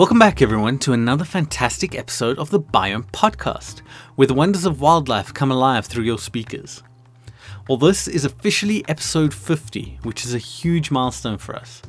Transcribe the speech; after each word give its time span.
Welcome 0.00 0.18
back, 0.18 0.40
everyone, 0.40 0.78
to 0.78 0.94
another 0.94 1.26
fantastic 1.26 1.94
episode 1.94 2.38
of 2.38 2.48
the 2.48 2.58
Biome 2.58 3.04
Podcast, 3.12 3.80
where 4.14 4.26
the 4.26 4.32
wonders 4.32 4.64
of 4.64 4.80
wildlife 4.80 5.34
come 5.34 5.50
alive 5.50 5.84
through 5.84 6.04
your 6.04 6.18
speakers. 6.18 6.82
Well, 7.68 7.76
this 7.76 8.08
is 8.08 8.24
officially 8.24 8.82
episode 8.88 9.34
50, 9.34 9.98
which 10.02 10.24
is 10.24 10.32
a 10.32 10.38
huge 10.38 10.90
milestone 10.90 11.36
for 11.36 11.54
us. 11.54 11.82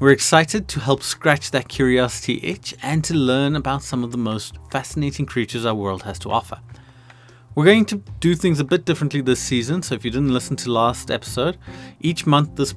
We're 0.00 0.12
excited 0.12 0.66
to 0.68 0.80
help 0.80 1.02
scratch 1.02 1.50
that 1.50 1.68
curiosity 1.68 2.40
itch 2.42 2.74
and 2.82 3.04
to 3.04 3.12
learn 3.12 3.54
about 3.54 3.82
some 3.82 4.02
of 4.02 4.12
the 4.12 4.16
most 4.16 4.56
fascinating 4.70 5.26
creatures 5.26 5.66
our 5.66 5.74
world 5.74 6.04
has 6.04 6.18
to 6.20 6.30
offer. 6.30 6.58
We're 7.54 7.66
going 7.66 7.84
to 7.84 8.02
do 8.18 8.34
things 8.34 8.60
a 8.60 8.64
bit 8.64 8.86
differently 8.86 9.20
this 9.20 9.40
season, 9.40 9.82
so 9.82 9.94
if 9.94 10.06
you 10.06 10.10
didn't 10.10 10.32
listen 10.32 10.56
to 10.56 10.72
last 10.72 11.10
episode, 11.10 11.58
each 12.00 12.26
month 12.26 12.56
this 12.56 12.72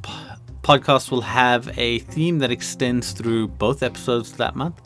podcast 0.65 1.11
will 1.11 1.21
have 1.21 1.69
a 1.77 1.99
theme 1.99 2.39
that 2.39 2.49
extends 2.49 3.11
through 3.11 3.47
both 3.47 3.83
episodes 3.83 4.31
that 4.33 4.55
month. 4.55 4.81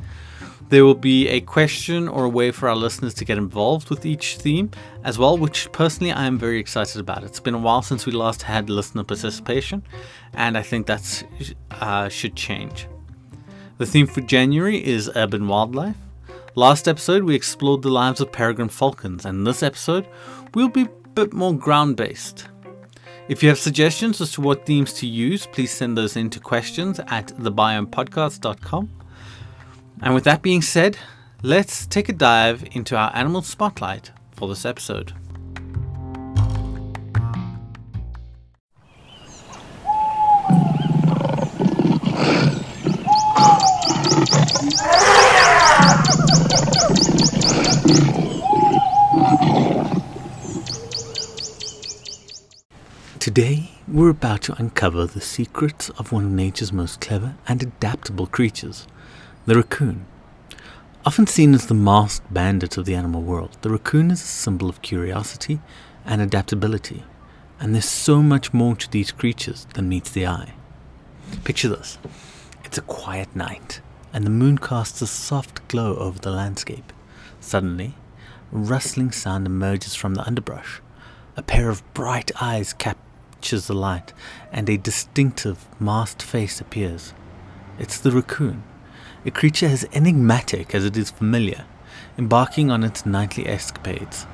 There 0.67 0.84
will 0.84 0.94
be 0.94 1.30
a 1.30 1.40
question 1.40 2.09
or 2.09 2.26
a 2.26 2.30
way 2.30 2.52
for 2.52 2.67
our 2.67 2.76
listeners 2.76 3.13
to 3.13 3.26
get 3.26 3.38
involved 3.38 3.89
with 3.89 4.05
each 4.05 4.36
theme 4.36 4.72
as 5.05 5.17
well, 5.17 5.38
which 5.38 5.72
personally 5.72 6.12
I 6.12 6.26
am 6.26 6.38
very 6.38 6.59
excited 6.59 7.00
about. 7.00 7.23
It's 7.23 7.39
been 7.39 7.53
a 7.53 7.59
while 7.59 7.81
since 7.81 8.05
we 8.05 8.12
last 8.12 8.41
had 8.41 8.70
listener 8.70 9.05
participation, 9.05 9.81
and 10.34 10.58
I 10.58 10.63
think 10.63 10.86
that 10.88 11.23
uh, 11.80 12.09
should 12.09 12.36
change. 12.36 12.86
The 13.77 13.86
theme 13.86 14.05
for 14.05 14.20
January 14.20 14.86
is 14.86 15.09
urban 15.16 15.48
wildlife. 15.48 15.95
Last 16.55 16.89
episode, 16.89 17.23
we 17.23 17.36
explored 17.36 17.84
the 17.84 17.89
lives 17.89 18.20
of 18.20 18.34
peregrine 18.34 18.67
falcons, 18.67 19.25
and 19.25 19.48
this 19.48 19.64
episode, 19.64 20.05
we'll 20.53 20.67
be 20.67 20.81
a 20.81 20.89
bit 21.16 21.31
more 21.31 21.53
ground 21.53 21.95
based. 21.95 22.50
If 23.29 23.43
you 23.43 23.49
have 23.49 23.59
suggestions 23.59 24.19
as 24.21 24.31
to 24.31 24.41
what 24.41 24.65
themes 24.65 24.91
to 24.93 25.05
use, 25.05 25.45
please 25.45 25.69
send 25.69 25.95
those 25.95 26.17
in 26.17 26.31
to 26.31 26.39
questions 26.39 26.99
at 26.99 27.27
thebiomepodcast.com. 27.27 28.89
And 30.02 30.16
with 30.16 30.23
that 30.23 30.41
being 30.41 30.63
said, 30.63 30.97
let's 31.44 31.86
take 31.86 32.09
a 32.09 32.13
dive 32.13 32.67
into 32.71 32.97
our 32.97 33.16
animal 33.16 33.44
spotlight 33.44 34.11
for 34.31 34.47
this 34.47 34.66
episode. 34.66 35.13
Today, 53.40 53.72
we're 53.88 54.09
about 54.09 54.42
to 54.42 54.56
uncover 54.59 55.06
the 55.06 55.22
secrets 55.22 55.90
of 55.92 56.12
one 56.12 56.26
of 56.26 56.32
nature's 56.32 56.73
most 56.73 57.00
clever 57.00 57.38
and 57.48 57.64
adaptable 57.64 58.28
creatures, 58.28 58.86
the 59.45 59.56
raccoon. 59.56 60.06
Often 61.06 61.28
seen 61.28 61.54
as 61.54 61.67
the 61.67 61.73
masked 61.73 62.34
bandit 62.34 62.76
of 62.76 62.84
the 62.84 62.95
animal 62.95 63.22
world, 63.22 63.56
the 63.62 63.70
raccoon 63.70 64.12
is 64.12 64.22
a 64.22 64.26
symbol 64.26 64.67
of 64.67 64.82
curiosity 64.82 65.62
and 66.04 66.22
adaptability, 66.22 67.06
and 67.62 67.73
there's 67.73 67.86
so 67.86 68.22
much 68.22 68.54
more 68.54 68.76
to 68.76 68.92
these 68.92 69.14
creatures 69.14 69.67
than 69.73 69.88
meets 69.88 70.12
the 70.12 70.28
eye. 70.28 70.52
Picture 71.45 71.70
this 71.70 71.98
it's 72.66 72.78
a 72.78 72.82
quiet 72.82 73.34
night, 73.34 73.80
and 74.12 74.26
the 74.26 74.30
moon 74.30 74.58
casts 74.58 75.02
a 75.02 75.08
soft 75.08 75.66
glow 75.70 75.95
over 75.95 76.20
the 76.20 76.32
landscape. 76.32 76.92
Suddenly, 77.40 77.95
a 78.52 78.58
rustling 78.58 79.14
sound 79.14 79.48
emerges 79.48 79.95
from 79.95 80.16
the 80.16 80.28
underbrush. 80.28 80.82
A 81.38 81.42
pair 81.42 81.70
of 81.70 81.94
bright 81.94 82.32
eyes 82.42 82.73
cap 82.73 82.98
catches 83.40 83.68
the 83.68 83.73
light, 83.73 84.12
and 84.52 84.70
a 84.70 84.78
distinctive 84.78 85.66
masked 85.80 86.22
face 86.22 86.59
appears. 86.59 87.14
It's 87.80 87.98
the 87.98 88.12
raccoon, 88.12 88.64
a 89.26 89.32
creature 89.32 89.68
as 89.68 89.88
enigmatic 89.94 90.76
as 90.76 90.84
it 90.84 90.98
is 90.98 91.12
familiar, 91.12 91.64
embarking 92.17 92.70
on 92.70 92.84
its 92.84 93.05
nightly 93.05 93.48
escapades. 93.48 94.26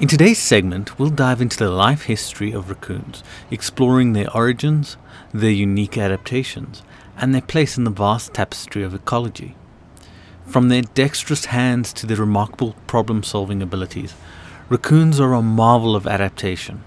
In 0.00 0.08
today's 0.08 0.38
segment, 0.38 0.98
we'll 0.98 1.10
dive 1.10 1.40
into 1.40 1.56
the 1.56 1.70
life 1.70 2.02
history 2.02 2.50
of 2.52 2.68
raccoons, 2.68 3.22
exploring 3.48 4.12
their 4.12 4.32
origins, 4.36 4.96
their 5.32 5.50
unique 5.50 5.96
adaptations, 5.96 6.82
and 7.16 7.32
their 7.32 7.42
place 7.42 7.78
in 7.78 7.84
the 7.84 7.90
vast 7.90 8.34
tapestry 8.34 8.82
of 8.82 8.92
ecology. 8.92 9.54
From 10.46 10.68
their 10.68 10.82
dexterous 10.82 11.46
hands 11.46 11.92
to 11.92 12.06
their 12.06 12.16
remarkable 12.16 12.74
problem 12.88 13.22
solving 13.22 13.62
abilities, 13.62 14.14
raccoons 14.68 15.20
are 15.20 15.34
a 15.34 15.42
marvel 15.42 15.94
of 15.94 16.08
adaptation. 16.08 16.82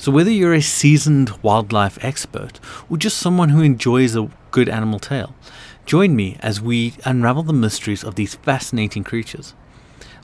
So, 0.00 0.10
whether 0.10 0.30
you're 0.30 0.54
a 0.54 0.62
seasoned 0.62 1.28
wildlife 1.42 2.02
expert 2.02 2.58
or 2.88 2.96
just 2.96 3.18
someone 3.18 3.50
who 3.50 3.60
enjoys 3.60 4.16
a 4.16 4.30
good 4.50 4.66
animal 4.66 4.98
tale, 4.98 5.34
join 5.84 6.16
me 6.16 6.38
as 6.40 6.58
we 6.58 6.94
unravel 7.04 7.42
the 7.42 7.52
mysteries 7.52 8.02
of 8.02 8.14
these 8.14 8.34
fascinating 8.34 9.04
creatures. 9.04 9.52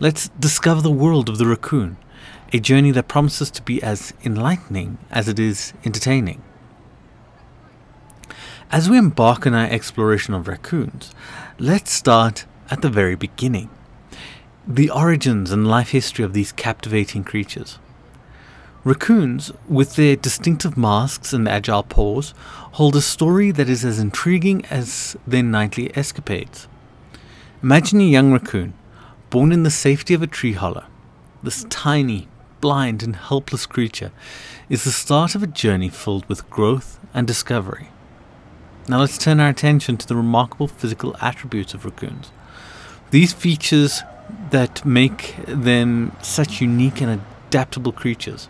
Let's 0.00 0.28
discover 0.28 0.80
the 0.80 0.90
world 0.90 1.28
of 1.28 1.36
the 1.36 1.44
raccoon, 1.44 1.98
a 2.54 2.58
journey 2.58 2.90
that 2.92 3.08
promises 3.08 3.50
to 3.50 3.60
be 3.60 3.82
as 3.82 4.14
enlightening 4.24 4.96
as 5.10 5.28
it 5.28 5.38
is 5.38 5.74
entertaining. 5.84 6.42
As 8.70 8.88
we 8.88 8.96
embark 8.96 9.46
on 9.46 9.52
our 9.52 9.66
exploration 9.66 10.32
of 10.32 10.48
raccoons, 10.48 11.12
let's 11.58 11.92
start 11.92 12.46
at 12.70 12.80
the 12.80 12.88
very 12.88 13.14
beginning 13.14 13.68
the 14.66 14.88
origins 14.88 15.50
and 15.50 15.68
life 15.68 15.90
history 15.90 16.24
of 16.24 16.32
these 16.32 16.50
captivating 16.50 17.24
creatures. 17.24 17.78
Raccoons, 18.86 19.50
with 19.68 19.96
their 19.96 20.14
distinctive 20.14 20.76
masks 20.76 21.32
and 21.32 21.48
agile 21.48 21.82
paws, 21.82 22.32
hold 22.74 22.94
a 22.94 23.00
story 23.00 23.50
that 23.50 23.68
is 23.68 23.84
as 23.84 23.98
intriguing 23.98 24.64
as 24.66 25.16
their 25.26 25.42
nightly 25.42 25.90
escapades. 25.98 26.68
Imagine 27.64 28.00
a 28.00 28.04
young 28.04 28.32
raccoon, 28.32 28.74
born 29.28 29.50
in 29.50 29.64
the 29.64 29.72
safety 29.72 30.14
of 30.14 30.22
a 30.22 30.28
tree 30.28 30.52
hollow. 30.52 30.84
This 31.42 31.66
tiny, 31.68 32.28
blind, 32.60 33.02
and 33.02 33.16
helpless 33.16 33.66
creature 33.66 34.12
is 34.68 34.84
the 34.84 34.92
start 34.92 35.34
of 35.34 35.42
a 35.42 35.48
journey 35.48 35.88
filled 35.88 36.24
with 36.26 36.48
growth 36.48 37.00
and 37.12 37.26
discovery. 37.26 37.88
Now 38.86 39.00
let's 39.00 39.18
turn 39.18 39.40
our 39.40 39.48
attention 39.48 39.96
to 39.96 40.06
the 40.06 40.14
remarkable 40.14 40.68
physical 40.68 41.16
attributes 41.20 41.74
of 41.74 41.84
raccoons. 41.84 42.30
These 43.10 43.32
features 43.32 44.04
that 44.50 44.86
make 44.86 45.34
them 45.44 46.16
such 46.22 46.60
unique 46.60 47.00
and 47.00 47.20
adaptable 47.48 47.90
creatures. 47.90 48.48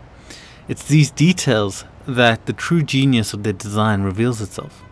It's 0.67 0.83
these 0.83 1.11
details 1.11 1.85
that 2.05 2.45
the 2.45 2.51
true 2.51 2.83
genius 2.83 3.33
of 3.33 3.43
their 3.43 3.53
design 3.53 4.03
reveals 4.03 4.41
itself. 4.41 4.83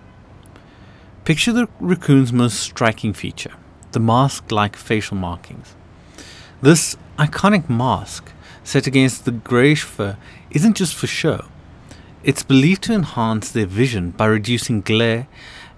Picture 1.25 1.51
the 1.51 1.67
raccoon's 1.81 2.31
most 2.31 2.59
striking 2.59 3.13
feature 3.13 3.51
the 3.91 3.99
mask 3.99 4.51
like 4.51 4.75
facial 4.75 5.15
markings. 5.15 5.73
This 6.61 6.97
iconic 7.17 7.69
mask, 7.69 8.31
set 8.63 8.87
against 8.87 9.23
the 9.23 9.31
greyish 9.31 9.83
fur, 9.83 10.17
isn't 10.51 10.75
just 10.75 10.93
for 10.93 11.07
show. 11.07 11.45
It's 12.21 12.43
believed 12.43 12.83
to 12.83 12.93
enhance 12.93 13.51
their 13.51 13.65
vision 13.65 14.11
by 14.11 14.25
reducing 14.25 14.81
glare, 14.81 15.27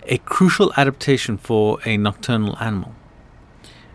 a 0.07 0.17
crucial 0.17 0.73
adaptation 0.77 1.37
for 1.37 1.77
a 1.85 1.95
nocturnal 1.97 2.57
animal. 2.59 2.95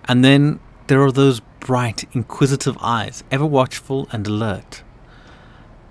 And 0.05 0.25
then 0.25 0.61
there 0.87 1.03
are 1.03 1.11
those 1.11 1.41
bright, 1.59 2.05
inquisitive 2.13 2.79
eyes, 2.81 3.25
ever 3.31 3.47
watchful 3.47 4.09
and 4.13 4.25
alert 4.27 4.85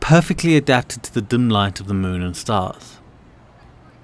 perfectly 0.01 0.57
adapted 0.57 1.03
to 1.03 1.13
the 1.13 1.21
dim 1.21 1.49
light 1.49 1.79
of 1.79 1.87
the 1.87 1.93
moon 1.93 2.21
and 2.21 2.35
stars. 2.35 2.97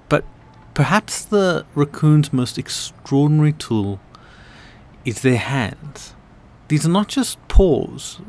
But 0.08 0.24
perhaps 0.72 1.22
the 1.22 1.66
raccoon's 1.74 2.32
most 2.32 2.56
extraordinary 2.56 3.52
tool 3.52 4.00
is 5.04 5.20
their 5.20 5.36
hands. 5.36 6.14
These 6.68 6.86
are 6.86 6.90
not 6.90 7.08
just 7.08 7.36
paws, 7.48 8.20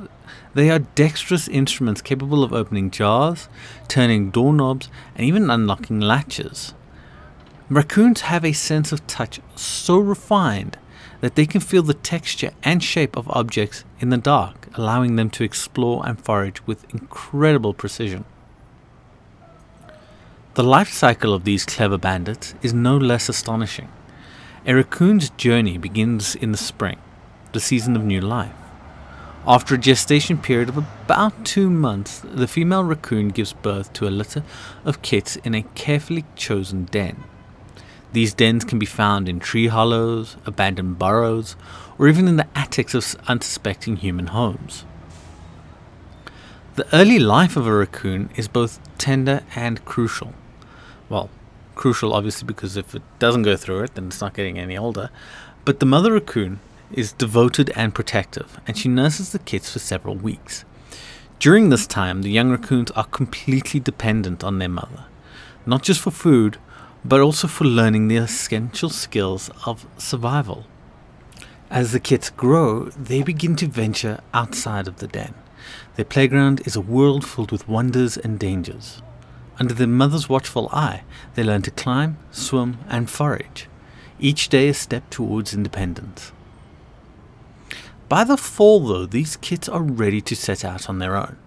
they 0.53 0.69
are 0.69 0.79
dexterous 0.79 1.47
instruments 1.47 2.01
capable 2.01 2.43
of 2.43 2.53
opening 2.53 2.91
jars, 2.91 3.47
turning 3.87 4.31
doorknobs, 4.31 4.89
and 5.15 5.25
even 5.25 5.49
unlocking 5.49 5.99
latches. 5.99 6.73
Raccoons 7.69 8.21
have 8.21 8.43
a 8.43 8.53
sense 8.53 8.91
of 8.91 9.05
touch 9.05 9.39
so 9.55 9.97
refined 9.99 10.77
that 11.21 11.35
they 11.35 11.45
can 11.45 11.61
feel 11.61 11.83
the 11.83 11.93
texture 11.93 12.51
and 12.63 12.83
shape 12.83 13.17
of 13.17 13.29
objects 13.29 13.83
in 13.99 14.09
the 14.09 14.17
dark, 14.17 14.67
allowing 14.75 15.15
them 15.15 15.29
to 15.29 15.43
explore 15.43 16.05
and 16.07 16.19
forage 16.19 16.65
with 16.65 16.91
incredible 16.93 17.73
precision. 17.73 18.25
The 20.55 20.63
life 20.63 20.91
cycle 20.91 21.33
of 21.33 21.43
these 21.43 21.65
clever 21.65 21.97
bandits 21.97 22.53
is 22.61 22.73
no 22.73 22.97
less 22.97 23.29
astonishing. 23.29 23.89
A 24.65 24.73
raccoon's 24.73 25.29
journey 25.31 25.77
begins 25.77 26.35
in 26.35 26.51
the 26.51 26.57
spring, 26.57 26.99
the 27.53 27.59
season 27.59 27.95
of 27.95 28.03
new 28.03 28.21
life. 28.21 28.53
After 29.47 29.75
a 29.75 29.79
gestation 29.79 30.37
period 30.37 30.69
of 30.69 30.77
about 30.77 31.45
two 31.45 31.69
months, 31.69 32.21
the 32.23 32.47
female 32.47 32.83
raccoon 32.83 33.29
gives 33.29 33.53
birth 33.53 33.93
to 33.93 34.07
a 34.07 34.09
litter 34.09 34.43
of 34.83 35.01
kits 35.01 35.37
in 35.37 35.55
a 35.55 35.63
carefully 35.75 36.25
chosen 36.35 36.85
den. 36.85 37.23
These 38.11 38.33
dens 38.33 38.65
can 38.65 38.79
be 38.79 38.85
found 38.85 39.29
in 39.29 39.39
tree 39.39 39.67
hollows, 39.67 40.35
abandoned 40.45 40.97
burrows, 40.97 41.55
or 41.97 42.07
even 42.07 42.27
in 42.27 42.37
the 42.37 42.47
attics 42.55 42.95
of 42.95 43.15
unsuspecting 43.27 43.97
human 43.97 44.27
homes. 44.27 44.85
The 46.75 46.87
early 46.95 47.19
life 47.19 47.55
of 47.55 47.67
a 47.67 47.73
raccoon 47.73 48.29
is 48.35 48.47
both 48.47 48.79
tender 48.97 49.43
and 49.55 49.83
crucial. 49.85 50.33
Well, 51.09 51.29
crucial, 51.75 52.13
obviously, 52.13 52.47
because 52.47 52.77
if 52.77 52.95
it 52.95 53.03
doesn't 53.19 53.43
go 53.43 53.55
through 53.57 53.83
it, 53.83 53.95
then 53.95 54.07
it's 54.07 54.21
not 54.21 54.33
getting 54.33 54.57
any 54.57 54.77
older. 54.77 55.09
But 55.65 55.79
the 55.79 55.85
mother 55.85 56.13
raccoon 56.13 56.61
is 56.91 57.11
devoted 57.11 57.69
and 57.75 57.93
protective, 57.93 58.59
and 58.65 58.77
she 58.77 58.89
nurses 58.89 59.31
the 59.31 59.39
kits 59.39 59.71
for 59.71 59.79
several 59.79 60.15
weeks. 60.15 60.65
During 61.37 61.69
this 61.69 61.85
time, 61.85 62.21
the 62.21 62.31
young 62.31 62.49
raccoons 62.49 62.91
are 62.91 63.05
completely 63.05 63.79
dependent 63.79 64.43
on 64.43 64.57
their 64.59 64.69
mother, 64.69 65.05
not 65.65 65.83
just 65.83 66.01
for 66.01 66.11
food, 66.11 66.57
but 67.03 67.19
also 67.19 67.47
for 67.47 67.65
learning 67.65 68.07
the 68.07 68.17
essential 68.17 68.89
skills 68.89 69.49
of 69.65 69.85
survival. 69.97 70.65
As 71.69 71.91
the 71.91 71.99
kits 71.99 72.29
grow, 72.29 72.85
they 72.89 73.21
begin 73.21 73.55
to 73.57 73.67
venture 73.67 74.19
outside 74.33 74.87
of 74.87 74.97
the 74.97 75.07
den. 75.07 75.35
Their 75.95 76.05
playground 76.05 76.61
is 76.65 76.75
a 76.75 76.81
world 76.81 77.25
filled 77.25 77.51
with 77.51 77.67
wonders 77.67 78.17
and 78.17 78.39
dangers. 78.39 79.01
Under 79.59 79.73
their 79.73 79.87
mother's 79.87 80.29
watchful 80.29 80.69
eye, 80.71 81.03
they 81.35 81.43
learn 81.43 81.61
to 81.63 81.71
climb, 81.71 82.17
swim, 82.31 82.77
and 82.87 83.09
forage, 83.09 83.67
each 84.19 84.49
day 84.49 84.69
a 84.69 84.73
step 84.73 85.09
towards 85.09 85.53
independence. 85.53 86.31
By 88.07 88.23
the 88.23 88.37
fall, 88.37 88.79
though, 88.79 89.05
these 89.05 89.37
kits 89.37 89.69
are 89.69 89.83
ready 89.83 90.21
to 90.21 90.35
set 90.35 90.65
out 90.65 90.89
on 90.89 90.99
their 90.99 91.15
own, 91.15 91.37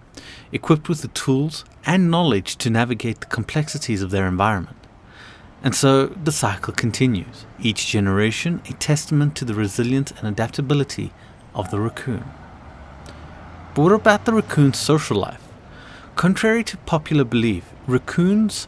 equipped 0.51 0.87
with 0.87 1.01
the 1.01 1.09
tools 1.09 1.65
and 1.85 2.09
knowledge 2.09 2.55
to 2.57 2.69
navigate 2.69 3.19
the 3.19 3.25
complexities 3.25 4.01
of 4.01 4.11
their 4.11 4.27
environment. 4.27 4.77
And 5.63 5.73
so 5.73 6.07
the 6.07 6.33
cycle 6.33 6.73
continues, 6.73 7.45
each 7.57 7.87
generation 7.87 8.61
a 8.69 8.73
testament 8.73 9.33
to 9.37 9.45
the 9.45 9.53
resilience 9.53 10.11
and 10.11 10.27
adaptability 10.27 11.13
of 11.55 11.71
the 11.71 11.79
raccoon. 11.79 12.25
But 13.73 13.81
what 13.81 13.91
about 13.93 14.25
the 14.25 14.33
raccoon's 14.33 14.77
social 14.77 15.17
life? 15.17 15.41
Contrary 16.15 16.65
to 16.65 16.77
popular 16.77 17.23
belief, 17.23 17.63
raccoons 17.87 18.67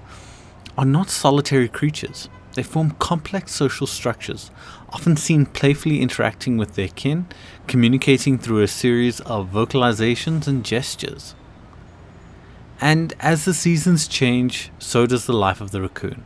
are 0.77 0.85
not 0.85 1.09
solitary 1.09 1.67
creatures. 1.67 2.29
They 2.53 2.63
form 2.63 2.91
complex 2.91 3.51
social 3.51 3.87
structures, 3.87 4.49
often 4.89 5.17
seen 5.17 5.45
playfully 5.45 6.01
interacting 6.01 6.55
with 6.55 6.75
their 6.75 6.87
kin, 6.87 7.27
communicating 7.67 8.37
through 8.37 8.61
a 8.61 8.67
series 8.69 9.19
of 9.19 9.51
vocalizations 9.51 10.47
and 10.47 10.63
gestures. 10.63 11.35
And 12.79 13.13
as 13.19 13.43
the 13.43 13.53
seasons 13.53 14.07
change, 14.07 14.71
so 14.79 15.05
does 15.05 15.25
the 15.25 15.33
life 15.33 15.59
of 15.59 15.71
the 15.71 15.81
raccoon. 15.81 16.23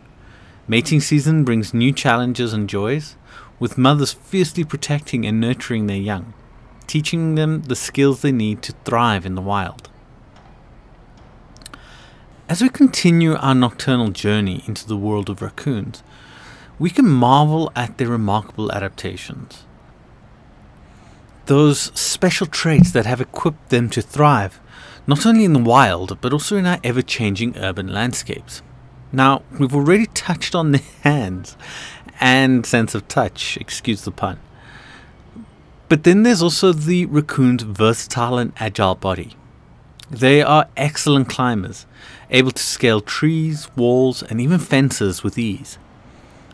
Mating 0.69 0.99
season 0.99 1.45
brings 1.45 1.73
new 1.73 1.91
challenges 1.91 2.53
and 2.53 2.69
joys, 2.69 3.15
with 3.57 3.75
mothers 3.75 4.13
fiercely 4.13 4.63
protecting 4.63 5.25
and 5.25 5.41
nurturing 5.41 5.87
their 5.87 5.97
young, 5.97 6.35
teaching 6.85 7.33
them 7.33 7.63
the 7.63 7.75
skills 7.75 8.21
they 8.21 8.31
need 8.31 8.61
to 8.61 8.73
thrive 8.85 9.25
in 9.25 9.33
the 9.33 9.41
wild. 9.41 9.89
As 12.47 12.61
we 12.61 12.69
continue 12.69 13.33
our 13.33 13.55
nocturnal 13.55 14.09
journey 14.09 14.63
into 14.67 14.87
the 14.87 14.95
world 14.95 15.27
of 15.27 15.41
raccoons, 15.41 16.03
we 16.77 16.91
can 16.91 17.09
marvel 17.09 17.71
at 17.75 17.97
their 17.97 18.07
remarkable 18.07 18.71
adaptations. 18.71 19.65
Those 21.47 21.91
special 21.99 22.45
traits 22.45 22.91
that 22.91 23.07
have 23.07 23.19
equipped 23.19 23.69
them 23.69 23.89
to 23.89 24.03
thrive, 24.03 24.59
not 25.07 25.25
only 25.25 25.45
in 25.45 25.53
the 25.53 25.59
wild, 25.59 26.21
but 26.21 26.31
also 26.31 26.57
in 26.57 26.67
our 26.67 26.79
ever 26.83 27.01
changing 27.01 27.57
urban 27.57 27.91
landscapes. 27.91 28.61
Now, 29.11 29.41
we've 29.57 29.75
already 29.75 30.05
touched 30.07 30.53
on 30.53 30.71
the 30.71 30.77
hands 31.03 31.57
and 32.19 32.65
sense 32.65 32.93
of 32.93 33.07
touch, 33.07 33.57
excuse 33.57 34.03
the 34.03 34.11
pun. 34.11 34.39
But 35.87 36.03
then 36.03 36.23
there's 36.23 36.43
also 36.43 36.71
the 36.71 37.05
raccoon's 37.07 37.63
versatile 37.63 38.37
and 38.37 38.53
agile 38.57 38.95
body. 38.95 39.35
They 40.11 40.41
are 40.41 40.67
excellent 40.77 41.29
climbers, 41.29 41.85
able 42.29 42.51
to 42.51 42.61
scale 42.61 43.01
trees, 43.01 43.67
walls, 43.75 44.21
and 44.21 44.39
even 44.39 44.59
fences 44.59 45.23
with 45.23 45.37
ease. 45.37 45.79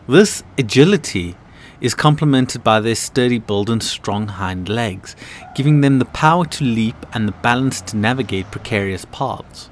This 0.08 0.42
agility 0.56 1.36
is 1.80 1.94
complemented 1.94 2.64
by 2.64 2.80
their 2.80 2.94
sturdy 2.94 3.38
build 3.38 3.68
and 3.68 3.82
strong 3.82 4.28
hind 4.28 4.68
legs, 4.68 5.16
giving 5.54 5.80
them 5.80 5.98
the 5.98 6.04
power 6.06 6.46
to 6.46 6.64
leap 6.64 6.96
and 7.12 7.28
the 7.28 7.32
balance 7.32 7.80
to 7.82 7.96
navigate 7.96 8.50
precarious 8.50 9.04
paths. 9.06 9.68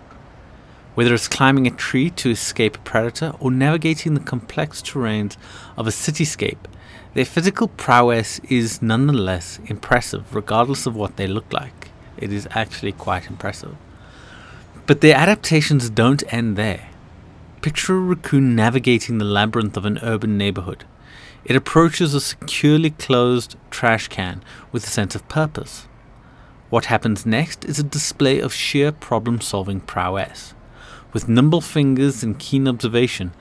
Whether 0.95 1.13
it's 1.13 1.27
climbing 1.27 1.67
a 1.67 1.71
tree 1.71 2.11
to 2.11 2.31
escape 2.31 2.77
a 2.77 2.81
predator 2.81 3.33
or 3.41 3.51
navigating 3.51 4.15
the 4.15 4.21
complex 4.21 4.81
terrains 4.81 5.37
of 5.77 5.89
a 5.89 5.91
cityscape, 5.91 6.67
their 7.15 7.25
physical 7.25 7.67
prowess 7.67 8.39
is 8.49 8.81
nonetheless 8.81 9.59
impressive, 9.67 10.33
regardless 10.33 10.87
of 10.87 10.95
what 10.95 11.17
they 11.17 11.27
look 11.27 11.53
like. 11.53 11.91
It 12.17 12.33
is 12.33 12.47
actually 12.53 12.93
quite 12.93 13.27
impressive. 13.27 13.75
But 14.87 15.01
their 15.01 15.17
adaptations 15.17 15.91
don't 15.91 16.23
end 16.33 16.57
there. 16.57 16.89
Picture 17.61 17.97
a 17.97 18.01
raccoon 18.01 18.55
navigating 18.55 19.19
the 19.19 19.25
labyrinth 19.25 19.77
of 19.77 19.85
an 19.85 19.99
urban 20.01 20.39
neighborhood. 20.39 20.85
It 21.45 21.57
approaches 21.57 22.15
a 22.15 22.21
securely 22.21 22.91
closed 22.91 23.57
trash 23.71 24.07
can 24.07 24.45
with 24.71 24.85
a 24.85 24.91
sense 24.91 25.17
of 25.17 25.29
purpose. 25.29 25.89
What 26.71 26.87
happens 26.87 27.27
next 27.27 27.65
is 27.65 27.81
a 27.81 27.83
display 27.85 28.39
of 28.39 28.55
sheer 28.55 28.93
problem 28.93 29.41
solving 29.41 29.81
prowess. 29.81 30.55
With 31.15 31.29
nimble 31.29 31.63
fingers 31.63 32.23
and 32.23 32.39
keen 32.39 32.69
observation, 32.69 33.33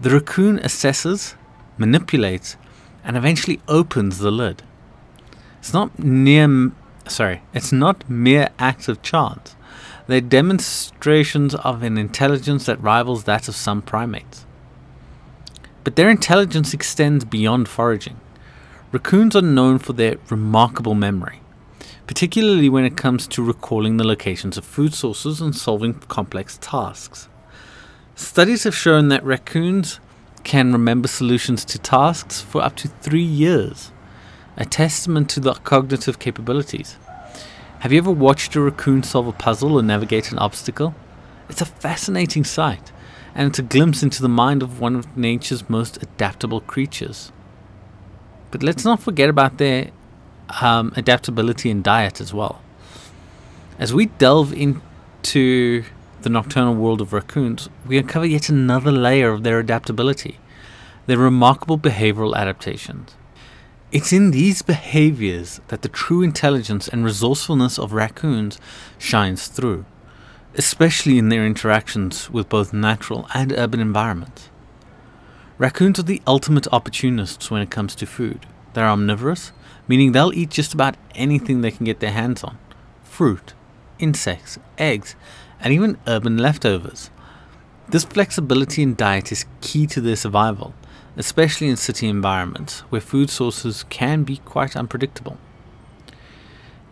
the 0.00 0.10
raccoon 0.10 0.58
assesses, 0.60 1.34
manipulates, 1.76 2.56
and 3.04 3.16
eventually 3.16 3.60
opens 3.68 4.18
the 4.18 4.30
lid. 4.30 4.62
It's 5.58 5.74
not 5.74 5.98
near 5.98 6.70
sorry, 7.08 7.42
it's 7.52 7.72
not 7.72 8.08
mere 8.08 8.48
acts 8.58 8.88
of 8.88 9.02
chance. 9.02 9.56
They're 10.06 10.20
demonstrations 10.20 11.54
of 11.56 11.82
an 11.82 11.98
intelligence 11.98 12.66
that 12.66 12.80
rivals 12.80 13.24
that 13.24 13.48
of 13.48 13.56
some 13.56 13.82
primates. 13.82 14.46
But 15.82 15.96
their 15.96 16.08
intelligence 16.08 16.72
extends 16.72 17.24
beyond 17.24 17.68
foraging. 17.68 18.20
Raccoons 18.92 19.34
are 19.34 19.42
known 19.42 19.78
for 19.78 19.92
their 19.92 20.16
remarkable 20.30 20.94
memory, 20.94 21.40
particularly 22.06 22.68
when 22.68 22.84
it 22.84 22.96
comes 22.96 23.26
to 23.26 23.42
recalling 23.42 23.96
the 23.96 24.06
locations 24.06 24.56
of 24.56 24.64
food 24.64 24.94
sources 24.94 25.40
and 25.40 25.54
solving 25.54 25.94
complex 25.94 26.58
tasks. 26.60 27.28
Studies 28.14 28.64
have 28.64 28.74
shown 28.74 29.08
that 29.08 29.24
raccoons 29.24 30.00
can 30.44 30.72
remember 30.72 31.08
solutions 31.08 31.64
to 31.64 31.78
tasks 31.78 32.40
for 32.40 32.62
up 32.62 32.76
to 32.76 32.88
three 32.88 33.22
years, 33.22 33.90
a 34.56 34.64
testament 34.64 35.28
to 35.30 35.40
their 35.40 35.54
cognitive 35.54 36.18
capabilities. 36.18 36.96
Have 37.80 37.92
you 37.92 37.98
ever 37.98 38.12
watched 38.12 38.54
a 38.56 38.60
raccoon 38.60 39.02
solve 39.02 39.26
a 39.26 39.32
puzzle 39.32 39.74
or 39.76 39.82
navigate 39.82 40.32
an 40.32 40.38
obstacle? 40.38 40.94
It's 41.48 41.60
a 41.60 41.66
fascinating 41.66 42.44
sight, 42.44 42.92
and 43.34 43.48
it's 43.48 43.58
a 43.58 43.62
glimpse 43.62 44.02
into 44.02 44.22
the 44.22 44.28
mind 44.28 44.62
of 44.62 44.80
one 44.80 44.96
of 44.96 45.16
nature's 45.16 45.68
most 45.68 46.02
adaptable 46.02 46.60
creatures. 46.60 47.32
But 48.50 48.62
let's 48.62 48.84
not 48.84 49.00
forget 49.00 49.28
about 49.28 49.58
their 49.58 49.90
um, 50.60 50.92
adaptability 50.96 51.70
in 51.70 51.82
diet 51.82 52.20
as 52.20 52.32
well. 52.32 52.62
As 53.78 53.92
we 53.92 54.06
delve 54.06 54.52
into 54.52 55.84
the 56.22 56.30
nocturnal 56.30 56.74
world 56.74 57.00
of 57.00 57.12
raccoons, 57.12 57.68
we 57.86 57.98
uncover 57.98 58.26
yet 58.26 58.48
another 58.48 58.90
layer 58.90 59.30
of 59.30 59.42
their 59.42 59.58
adaptability, 59.58 60.38
their 61.06 61.18
remarkable 61.18 61.78
behavioral 61.78 62.34
adaptations. 62.34 63.14
It's 63.92 64.12
in 64.12 64.32
these 64.32 64.62
behaviors 64.62 65.60
that 65.68 65.82
the 65.82 65.88
true 65.88 66.22
intelligence 66.22 66.88
and 66.88 67.04
resourcefulness 67.04 67.78
of 67.78 67.92
raccoons 67.92 68.58
shines 68.98 69.46
through, 69.46 69.84
especially 70.54 71.18
in 71.18 71.28
their 71.28 71.46
interactions 71.46 72.28
with 72.30 72.48
both 72.48 72.72
natural 72.72 73.28
and 73.32 73.52
urban 73.52 73.78
environments. 73.78 74.50
Raccoons 75.58 75.98
are 75.98 76.02
the 76.02 76.20
ultimate 76.26 76.66
opportunists 76.72 77.50
when 77.50 77.62
it 77.62 77.70
comes 77.70 77.94
to 77.94 78.06
food. 78.06 78.46
They're 78.74 78.88
omnivorous, 78.88 79.52
meaning 79.88 80.12
they'll 80.12 80.32
eat 80.32 80.50
just 80.50 80.74
about 80.74 80.96
anything 81.14 81.60
they 81.60 81.70
can 81.70 81.84
get 81.84 82.00
their 82.00 82.12
hands 82.12 82.42
on 82.44 82.58
fruit, 83.02 83.54
insects, 83.98 84.58
eggs, 84.76 85.16
and 85.60 85.72
even 85.72 85.98
urban 86.06 86.36
leftovers. 86.36 87.10
This 87.88 88.04
flexibility 88.04 88.82
in 88.82 88.94
diet 88.94 89.32
is 89.32 89.46
key 89.62 89.86
to 89.86 90.00
their 90.00 90.16
survival 90.16 90.74
especially 91.16 91.68
in 91.68 91.76
city 91.76 92.08
environments 92.08 92.80
where 92.90 93.00
food 93.00 93.30
sources 93.30 93.84
can 93.88 94.22
be 94.22 94.36
quite 94.38 94.76
unpredictable. 94.76 95.38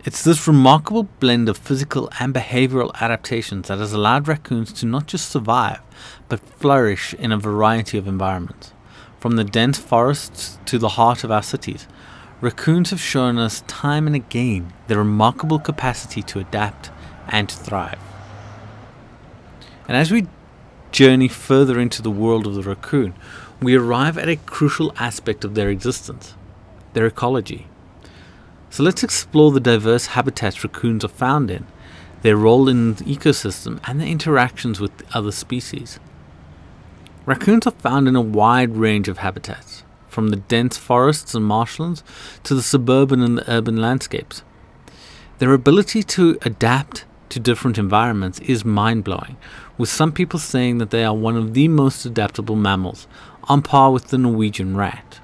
It's 0.03 0.23
this 0.23 0.47
remarkable 0.47 1.03
blend 1.19 1.49
of 1.49 1.57
physical 1.57 2.09
and 2.19 2.33
behavioral 2.33 2.93
adaptations 3.01 3.67
that 3.67 3.79
has 3.79 3.93
allowed 3.93 4.27
raccoons 4.27 4.71
to 4.73 4.85
not 4.85 5.07
just 5.07 5.29
survive, 5.29 5.79
but 6.27 6.39
flourish 6.39 7.13
in 7.15 7.31
a 7.31 7.37
variety 7.37 7.97
of 7.97 8.07
environments. 8.07 8.71
From 9.19 9.35
the 9.35 9.43
dense 9.43 9.79
forests 9.79 10.59
to 10.65 10.77
the 10.77 10.89
heart 10.89 11.23
of 11.23 11.31
our 11.31 11.41
cities, 11.41 11.87
raccoons 12.41 12.89
have 12.89 13.01
shown 13.01 13.37
us 13.37 13.63
time 13.67 14.07
and 14.07 14.15
again 14.15 14.73
their 14.87 14.97
remarkable 14.97 15.59
capacity 15.59 16.21
to 16.21 16.39
adapt 16.39 16.91
and 17.27 17.49
to 17.49 17.55
thrive. 17.55 17.99
And 19.87 19.95
as 19.95 20.11
we 20.11 20.27
journey 20.91 21.27
further 21.27 21.79
into 21.79 22.01
the 22.01 22.11
world 22.11 22.47
of 22.47 22.55
the 22.55 22.63
raccoon, 22.63 23.13
we 23.61 23.75
arrive 23.75 24.17
at 24.17 24.29
a 24.29 24.35
crucial 24.35 24.93
aspect 24.97 25.43
of 25.43 25.55
their 25.55 25.69
existence 25.69 26.35
their 26.95 27.05
ecology. 27.05 27.67
So 28.69 28.81
let's 28.81 29.03
explore 29.03 29.51
the 29.51 29.59
diverse 29.59 30.07
habitats 30.07 30.63
raccoons 30.63 31.05
are 31.05 31.09
found 31.09 31.51
in, 31.51 31.67
their 32.23 32.37
role 32.37 32.67
in 32.67 32.95
the 32.95 33.03
ecosystem, 33.03 33.79
and 33.85 33.99
their 33.99 34.07
interactions 34.07 34.79
with 34.79 34.91
other 35.13 35.31
species. 35.31 35.99
Raccoons 37.25 37.67
are 37.67 37.71
found 37.71 38.07
in 38.07 38.15
a 38.15 38.21
wide 38.21 38.75
range 38.75 39.07
of 39.07 39.19
habitats, 39.19 39.74
from 40.15 40.29
the 40.29 40.37
dense 40.37 40.77
forests 40.77 41.35
and 41.35 41.45
marshlands 41.45 42.01
to 42.43 42.55
the 42.55 42.63
suburban 42.63 43.21
and 43.21 43.43
urban 43.49 43.75
landscapes. 43.75 44.43
Their 45.39 45.53
ability 45.53 46.03
to 46.03 46.37
adapt 46.43 47.03
to 47.27 47.39
different 47.41 47.77
environments 47.77 48.39
is 48.39 48.63
mind 48.63 49.03
blowing, 49.03 49.35
with 49.77 49.89
some 49.89 50.13
people 50.13 50.39
saying 50.39 50.77
that 50.77 50.89
they 50.89 51.03
are 51.03 51.13
one 51.13 51.35
of 51.35 51.53
the 51.53 51.67
most 51.67 52.05
adaptable 52.05 52.55
mammals, 52.55 53.07
on 53.43 53.61
par 53.61 53.91
with 53.91 54.07
the 54.07 54.17
Norwegian 54.17 54.77
rat. 54.77 55.19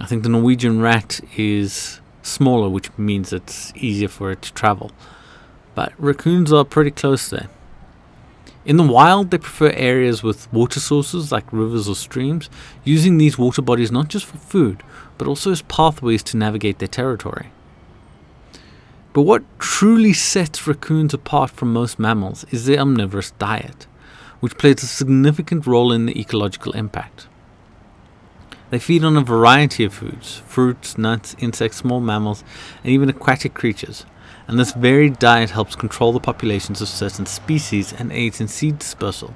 I 0.00 0.06
think 0.06 0.24
the 0.24 0.28
Norwegian 0.28 0.80
rat 0.80 1.20
is 1.36 2.00
smaller, 2.22 2.68
which 2.68 2.90
means 2.98 3.32
it's 3.32 3.72
easier 3.76 4.08
for 4.08 4.32
it 4.32 4.42
to 4.42 4.52
travel, 4.52 4.90
but 5.76 5.92
raccoons 5.96 6.52
are 6.52 6.64
pretty 6.64 6.90
close 6.90 7.28
there. 7.28 7.48
In 8.64 8.76
the 8.76 8.84
wild, 8.84 9.30
they 9.30 9.38
prefer 9.38 9.70
areas 9.70 10.22
with 10.22 10.52
water 10.52 10.78
sources 10.78 11.32
like 11.32 11.52
rivers 11.52 11.88
or 11.88 11.96
streams, 11.96 12.48
using 12.84 13.18
these 13.18 13.36
water 13.36 13.62
bodies 13.62 13.90
not 13.90 14.08
just 14.08 14.24
for 14.24 14.38
food, 14.38 14.84
but 15.18 15.26
also 15.26 15.50
as 15.50 15.62
pathways 15.62 16.22
to 16.24 16.36
navigate 16.36 16.78
their 16.78 16.88
territory. 16.88 17.50
But 19.12 19.22
what 19.22 19.42
truly 19.58 20.12
sets 20.12 20.66
raccoons 20.66 21.12
apart 21.12 21.50
from 21.50 21.72
most 21.72 21.98
mammals 21.98 22.44
is 22.50 22.66
their 22.66 22.78
omnivorous 22.78 23.32
diet, 23.32 23.86
which 24.40 24.56
plays 24.56 24.82
a 24.82 24.86
significant 24.86 25.66
role 25.66 25.92
in 25.92 26.06
the 26.06 26.18
ecological 26.18 26.72
impact. 26.72 27.26
They 28.70 28.78
feed 28.78 29.04
on 29.04 29.18
a 29.18 29.22
variety 29.22 29.84
of 29.84 29.92
foods 29.92 30.40
fruits, 30.46 30.96
nuts, 30.96 31.36
insects, 31.40 31.78
small 31.78 32.00
mammals, 32.00 32.42
and 32.82 32.92
even 32.92 33.10
aquatic 33.10 33.52
creatures. 33.52 34.06
And 34.48 34.58
this 34.58 34.72
varied 34.72 35.18
diet 35.18 35.50
helps 35.50 35.76
control 35.76 36.12
the 36.12 36.20
populations 36.20 36.80
of 36.80 36.88
certain 36.88 37.26
species 37.26 37.92
and 37.92 38.12
aids 38.12 38.40
in 38.40 38.48
seed 38.48 38.78
dispersal, 38.78 39.34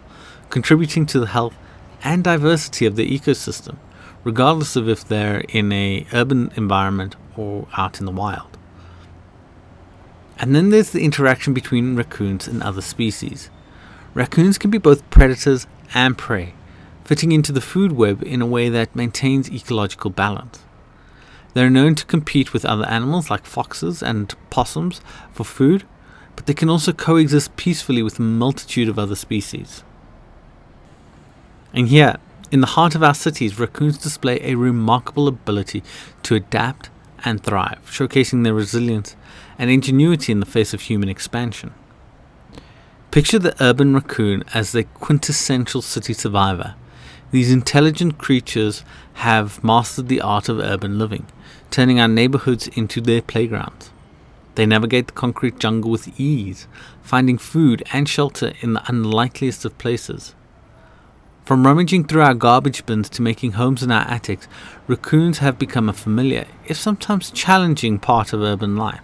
contributing 0.51 1.07
to 1.07 1.21
the 1.21 1.27
health 1.27 1.55
and 2.03 2.23
diversity 2.23 2.87
of 2.87 2.97
the 2.97 3.09
ecosystem, 3.09 3.77
regardless 4.25 4.77
of 4.77 4.89
if 4.89 5.05
they're 5.05 5.41
in 5.49 5.73
a 5.73 6.07
urban 6.13 6.53
environment 6.57 7.17
or 7.37 7.67
out 7.77 8.01
in 8.01 8.07
the 8.07 8.13
wild. 8.13 8.57
And 10.39 10.55
then 10.55 10.71
there's 10.71 10.91
the 10.91 11.03
interaction 11.03 11.55
between 11.55 11.97
raccoons 11.97 12.47
and 12.47 12.63
other 12.63 12.83
species. 12.83 13.49
Raccoons 14.13 14.59
can 14.59 14.71
be 14.71 14.79
both 14.79 15.09
predators 15.09 15.67
and 15.95 16.19
prey, 16.19 16.55
fitting 17.05 17.33
into 17.33 17.53
the 17.53 17.61
food 17.61 17.93
web 17.93 18.23
in 18.23 18.43
a 18.43 18.47
way 18.47 18.69
that 18.69 18.95
maintains 18.95 19.51
ecological 19.51 20.11
balance. 20.11 20.66
They 21.57 21.63
are 21.63 21.71
known 21.71 21.95
to 21.95 22.05
compete 22.05 22.53
with 22.53 22.67
other 22.67 22.85
animals 22.85 23.31
like 23.31 23.47
foxes 23.47 24.03
and 24.03 24.35
possums 24.51 25.01
for 25.33 25.43
food, 25.43 25.85
but 26.35 26.45
they 26.45 26.53
can 26.53 26.69
also 26.69 26.93
coexist 26.93 27.57
peacefully 27.57 28.03
with 28.03 28.19
a 28.19 28.23
multitude 28.23 28.91
of 28.91 28.99
other 28.99 29.15
species. 29.15 29.83
And 31.73 31.89
here, 31.89 32.17
in 32.51 32.61
the 32.61 32.67
heart 32.67 32.95
of 32.95 33.03
our 33.03 33.15
cities, 33.15 33.59
raccoons 33.59 33.97
display 33.97 34.39
a 34.43 34.57
remarkable 34.57 35.29
ability 35.29 35.83
to 36.25 36.35
adapt 36.35 36.91
and 37.25 37.43
thrive, 37.43 37.81
showcasing 37.87 38.45
their 38.45 38.53
resilience 38.53 39.17
and 39.59 39.71
ingenuity 39.71 40.33
in 40.33 40.41
the 40.41 40.45
face 40.45 40.75
of 40.75 40.83
human 40.83 41.09
expansion. 41.09 41.73
Picture 43.11 43.39
the 43.39 43.57
urban 43.65 43.95
raccoon 43.95 44.45
as 44.53 44.73
the 44.73 44.85
quintessential 44.85 45.81
city 45.81 46.13
survivor. 46.13 46.75
These 47.31 47.51
intelligent 47.51 48.19
creatures 48.19 48.85
have 49.15 49.65
mastered 49.65 50.09
the 50.09 50.21
art 50.21 50.51
of 50.51 50.59
urban 50.59 50.99
living, 50.99 51.27
turning 51.71 52.01
our 52.01 52.09
neighborhoods 52.09 52.69
into 52.69 53.01
their 53.01 53.23
playgrounds. 53.23 53.91
They 54.55 54.67
navigate 54.67 55.09
the 55.09 55.13
concrete 55.13 55.59
jungle 55.59 55.91
with 55.91 56.19
ease, 56.19 56.67
finding 57.03 57.39
food 57.39 57.83
and 57.93 58.09
shelter 58.09 58.53
in 58.61 58.73
the 58.73 58.83
unlikeliest 58.89 59.65
of 59.65 59.77
places. 59.79 60.35
From 61.45 61.65
rummaging 61.65 62.05
through 62.05 62.23
our 62.23 62.35
garbage 62.35 62.85
bins 62.87 63.09
to 63.11 63.23
making 63.23 63.53
homes 63.53 63.83
in 63.83 63.93
our 63.93 64.09
attics, 64.09 64.49
raccoons 64.89 65.39
have 65.39 65.59
become 65.59 65.89
a 65.89 65.93
familiar, 65.93 66.47
if 66.67 66.77
sometimes 66.77 67.31
challenging, 67.31 67.99
part 67.99 68.33
of 68.33 68.41
urban 68.41 68.77
life. 68.77 69.03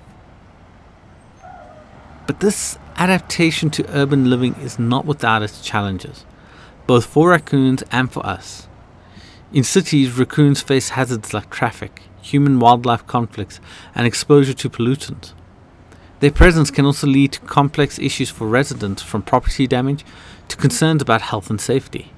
But 2.26 2.40
this 2.40 2.78
adaptation 2.96 3.70
to 3.70 3.96
urban 3.96 4.30
living 4.30 4.54
is 4.54 4.78
not 4.78 5.04
without 5.04 5.42
its 5.42 5.60
challenges, 5.60 6.24
both 6.86 7.04
for 7.04 7.30
raccoons 7.30 7.84
and 7.92 8.10
for 8.10 8.24
us. 8.24 8.66
In 9.52 9.64
cities, 9.64 10.18
raccoons 10.18 10.62
face 10.62 10.90
hazards 10.90 11.34
like 11.34 11.50
traffic, 11.50 12.02
human 12.22 12.58
wildlife 12.58 13.06
conflicts, 13.06 13.60
and 13.94 14.06
exposure 14.06 14.54
to 14.54 14.70
pollutants. 14.70 15.32
Their 16.20 16.30
presence 16.30 16.70
can 16.70 16.86
also 16.86 17.06
lead 17.06 17.32
to 17.32 17.40
complex 17.40 17.98
issues 17.98 18.30
for 18.30 18.46
residents 18.46 19.02
from 19.02 19.22
property 19.22 19.66
damage 19.66 20.04
to 20.48 20.56
concerns 20.56 21.02
about 21.02 21.22
health 21.22 21.50
and 21.50 21.60
safety. 21.60 22.12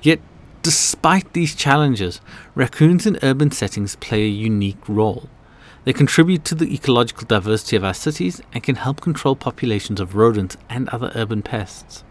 Yet, 0.00 0.20
despite 0.62 1.32
these 1.32 1.54
challenges, 1.54 2.20
raccoons 2.54 3.04
in 3.04 3.18
urban 3.22 3.50
settings 3.50 3.96
play 3.96 4.22
a 4.22 4.28
unique 4.28 4.88
role. 4.88 5.28
They 5.84 5.92
contribute 5.92 6.44
to 6.44 6.54
the 6.54 6.72
ecological 6.72 7.26
diversity 7.26 7.74
of 7.74 7.82
our 7.82 7.94
cities 7.94 8.40
and 8.52 8.62
can 8.62 8.76
help 8.76 9.00
control 9.00 9.34
populations 9.34 10.00
of 10.00 10.14
rodents 10.14 10.56
and 10.68 10.88
other 10.90 11.10
urban 11.14 11.42
pests. 11.42 12.04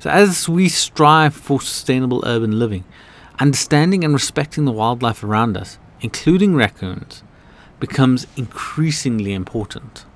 So, 0.00 0.10
as 0.10 0.48
we 0.48 0.68
strive 0.68 1.34
for 1.34 1.60
sustainable 1.60 2.22
urban 2.26 2.58
living, 2.58 2.84
understanding 3.44 4.02
and 4.04 4.14
respecting 4.14 4.64
the 4.64 4.72
wildlife 4.72 5.22
around 5.22 5.54
us, 5.54 5.78
including 6.00 6.54
raccoons, 6.54 7.22
becomes 7.78 8.26
increasingly 8.38 9.34
important. 9.34 10.06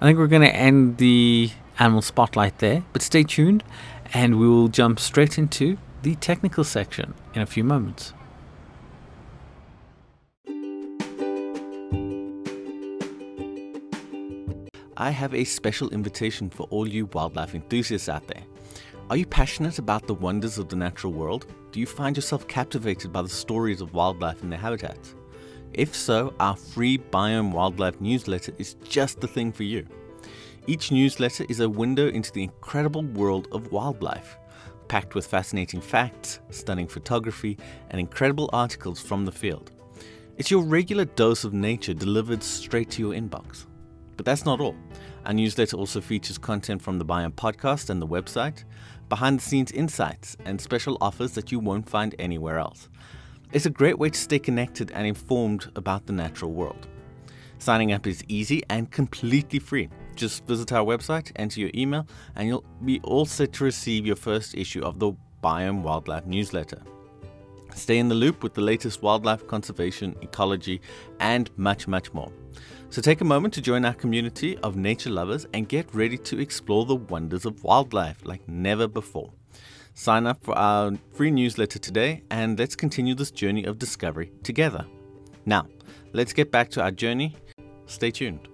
I 0.00 0.06
think 0.06 0.16
we're 0.16 0.28
going 0.28 0.48
to 0.48 0.54
end 0.54 0.98
the 0.98 1.50
animal 1.80 2.02
spotlight 2.02 2.58
there, 2.58 2.84
but 2.92 3.02
stay 3.02 3.24
tuned 3.24 3.64
and 4.14 4.38
we 4.38 4.46
will 4.46 4.68
jump 4.68 5.00
straight 5.00 5.38
into 5.38 5.76
the 6.02 6.14
technical 6.14 6.62
section 6.62 7.14
in 7.34 7.42
a 7.42 7.46
few 7.46 7.64
moments. 7.64 8.12
I 14.96 15.10
have 15.10 15.34
a 15.34 15.42
special 15.42 15.90
invitation 15.90 16.48
for 16.48 16.68
all 16.70 16.86
you 16.86 17.06
wildlife 17.06 17.56
enthusiasts 17.56 18.08
out 18.08 18.28
there. 18.28 18.44
Are 19.08 19.16
you 19.16 19.24
passionate 19.24 19.78
about 19.78 20.08
the 20.08 20.14
wonders 20.14 20.58
of 20.58 20.68
the 20.68 20.74
natural 20.74 21.12
world? 21.12 21.46
Do 21.70 21.78
you 21.78 21.86
find 21.86 22.16
yourself 22.16 22.48
captivated 22.48 23.12
by 23.12 23.22
the 23.22 23.28
stories 23.28 23.80
of 23.80 23.94
wildlife 23.94 24.42
and 24.42 24.50
their 24.50 24.58
habitats? 24.58 25.14
If 25.72 25.94
so, 25.94 26.34
our 26.40 26.56
free 26.56 26.98
Biome 26.98 27.52
Wildlife 27.52 28.00
newsletter 28.00 28.52
is 28.58 28.74
just 28.82 29.20
the 29.20 29.28
thing 29.28 29.52
for 29.52 29.62
you. 29.62 29.86
Each 30.66 30.90
newsletter 30.90 31.46
is 31.48 31.60
a 31.60 31.68
window 31.68 32.08
into 32.08 32.32
the 32.32 32.42
incredible 32.42 33.04
world 33.04 33.46
of 33.52 33.70
wildlife, 33.70 34.38
packed 34.88 35.14
with 35.14 35.24
fascinating 35.24 35.80
facts, 35.80 36.40
stunning 36.50 36.88
photography, 36.88 37.56
and 37.90 38.00
incredible 38.00 38.50
articles 38.52 39.00
from 39.00 39.24
the 39.24 39.30
field. 39.30 39.70
It's 40.36 40.50
your 40.50 40.64
regular 40.64 41.04
dose 41.04 41.44
of 41.44 41.52
nature 41.54 41.94
delivered 41.94 42.42
straight 42.42 42.90
to 42.90 43.02
your 43.02 43.14
inbox. 43.14 43.66
But 44.16 44.26
that's 44.26 44.44
not 44.44 44.60
all. 44.60 44.74
Our 45.26 45.34
newsletter 45.34 45.76
also 45.76 46.00
features 46.00 46.38
content 46.38 46.80
from 46.80 47.00
the 47.00 47.04
Biome 47.04 47.32
podcast 47.32 47.90
and 47.90 48.00
the 48.00 48.06
website, 48.06 48.62
behind 49.08 49.40
the 49.40 49.42
scenes 49.42 49.72
insights, 49.72 50.36
and 50.44 50.60
special 50.60 50.96
offers 51.00 51.32
that 51.32 51.50
you 51.50 51.58
won't 51.58 51.88
find 51.88 52.14
anywhere 52.20 52.60
else. 52.60 52.88
It's 53.52 53.66
a 53.66 53.70
great 53.70 53.98
way 53.98 54.10
to 54.10 54.18
stay 54.18 54.38
connected 54.38 54.92
and 54.92 55.04
informed 55.04 55.72
about 55.74 56.06
the 56.06 56.12
natural 56.12 56.52
world. 56.52 56.86
Signing 57.58 57.90
up 57.92 58.06
is 58.06 58.22
easy 58.28 58.62
and 58.70 58.88
completely 58.92 59.58
free. 59.58 59.88
Just 60.14 60.46
visit 60.46 60.70
our 60.70 60.84
website, 60.84 61.32
enter 61.34 61.58
your 61.58 61.70
email, 61.74 62.06
and 62.36 62.46
you'll 62.46 62.64
be 62.84 63.00
all 63.00 63.26
set 63.26 63.52
to 63.54 63.64
receive 63.64 64.06
your 64.06 64.14
first 64.14 64.54
issue 64.54 64.82
of 64.84 65.00
the 65.00 65.12
Biome 65.42 65.82
Wildlife 65.82 66.26
newsletter. 66.26 66.80
Stay 67.74 67.98
in 67.98 68.08
the 68.08 68.14
loop 68.14 68.44
with 68.44 68.54
the 68.54 68.60
latest 68.60 69.02
wildlife 69.02 69.44
conservation, 69.48 70.14
ecology, 70.22 70.80
and 71.18 71.50
much, 71.58 71.88
much 71.88 72.14
more. 72.14 72.30
So 72.88 73.02
take 73.02 73.20
a 73.20 73.24
moment 73.24 73.52
to 73.54 73.60
join 73.60 73.84
our 73.84 73.94
community 73.94 74.56
of 74.58 74.76
nature 74.76 75.10
lovers 75.10 75.46
and 75.52 75.68
get 75.68 75.92
ready 75.94 76.16
to 76.18 76.38
explore 76.40 76.86
the 76.86 76.96
wonders 76.96 77.44
of 77.44 77.62
wildlife 77.62 78.24
like 78.24 78.48
never 78.48 78.86
before. 78.86 79.32
Sign 79.94 80.26
up 80.26 80.42
for 80.42 80.56
our 80.56 80.92
free 81.12 81.30
newsletter 81.30 81.78
today 81.78 82.22
and 82.30 82.58
let's 82.58 82.76
continue 82.76 83.14
this 83.14 83.30
journey 83.30 83.64
of 83.64 83.78
discovery 83.78 84.30
together. 84.42 84.86
Now, 85.44 85.66
let's 86.12 86.32
get 86.32 86.50
back 86.50 86.70
to 86.70 86.82
our 86.82 86.90
journey. 86.90 87.36
Stay 87.86 88.10
tuned. 88.10 88.48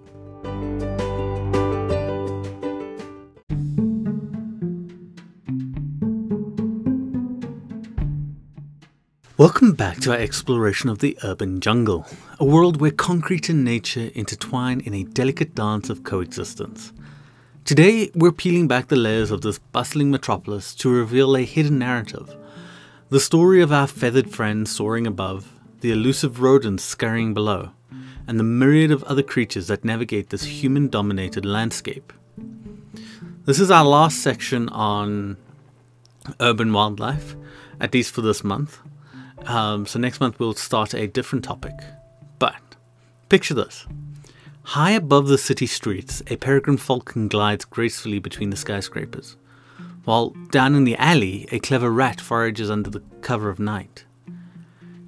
Welcome 9.43 9.73
back 9.73 9.97
to 9.97 10.11
our 10.11 10.17
exploration 10.17 10.89
of 10.89 10.99
the 10.99 11.17
urban 11.21 11.59
jungle, 11.59 12.07
a 12.39 12.45
world 12.45 12.79
where 12.79 12.91
concrete 12.91 13.49
and 13.49 13.61
nature 13.61 14.09
intertwine 14.15 14.79
in 14.79 14.93
a 14.93 15.03
delicate 15.03 15.53
dance 15.53 15.89
of 15.89 16.05
coexistence. 16.05 16.93
Today, 17.65 18.09
we're 18.15 18.31
peeling 18.31 18.69
back 18.69 18.87
the 18.87 18.95
layers 18.95 19.31
of 19.31 19.41
this 19.41 19.59
bustling 19.59 20.09
metropolis 20.09 20.73
to 20.75 20.89
reveal 20.89 21.35
a 21.35 21.43
hidden 21.43 21.77
narrative. 21.77 22.33
The 23.09 23.19
story 23.19 23.61
of 23.61 23.73
our 23.73 23.85
feathered 23.85 24.31
friends 24.31 24.71
soaring 24.71 25.05
above, 25.05 25.51
the 25.81 25.91
elusive 25.91 26.39
rodents 26.39 26.85
scurrying 26.85 27.33
below, 27.33 27.71
and 28.25 28.39
the 28.39 28.45
myriad 28.45 28.91
of 28.91 29.03
other 29.03 29.23
creatures 29.23 29.67
that 29.67 29.83
navigate 29.83 30.29
this 30.29 30.45
human 30.45 30.87
dominated 30.87 31.43
landscape. 31.43 32.13
This 33.43 33.59
is 33.59 33.69
our 33.69 33.83
last 33.83 34.19
section 34.19 34.69
on 34.69 35.35
urban 36.39 36.71
wildlife, 36.71 37.35
at 37.81 37.93
least 37.93 38.13
for 38.13 38.21
this 38.21 38.41
month. 38.41 38.79
Um, 39.45 39.85
so 39.85 39.99
next 39.99 40.19
month 40.19 40.39
we'll 40.39 40.53
start 40.53 40.93
a 40.93 41.07
different 41.07 41.43
topic. 41.43 41.73
But 42.39 42.61
picture 43.29 43.53
this. 43.53 43.85
High 44.63 44.91
above 44.91 45.27
the 45.27 45.37
city 45.37 45.65
streets, 45.67 46.23
a 46.27 46.37
peregrine 46.37 46.77
falcon 46.77 47.27
glides 47.27 47.65
gracefully 47.65 48.19
between 48.19 48.49
the 48.49 48.55
skyscrapers, 48.55 49.35
while 50.05 50.29
down 50.51 50.73
in 50.75 50.85
the 50.85 50.95
alley, 50.95 51.47
a 51.51 51.59
clever 51.59 51.91
rat 51.91 52.21
forages 52.21 52.71
under 52.71 52.89
the 52.89 53.03
cover 53.21 53.49
of 53.49 53.59
night. 53.59 54.05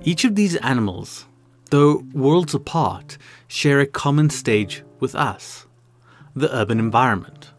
Each 0.04 0.26
of 0.26 0.36
these 0.36 0.58
animals, 0.58 1.26
though 1.70 2.04
worlds 2.14 2.54
apart, 2.54 3.18
share 3.48 3.80
a 3.80 3.88
common 3.88 4.30
stage 4.30 4.84
with 5.00 5.16
us 5.16 5.66
the 6.36 6.54
urban 6.54 6.80
environment. 6.80 7.52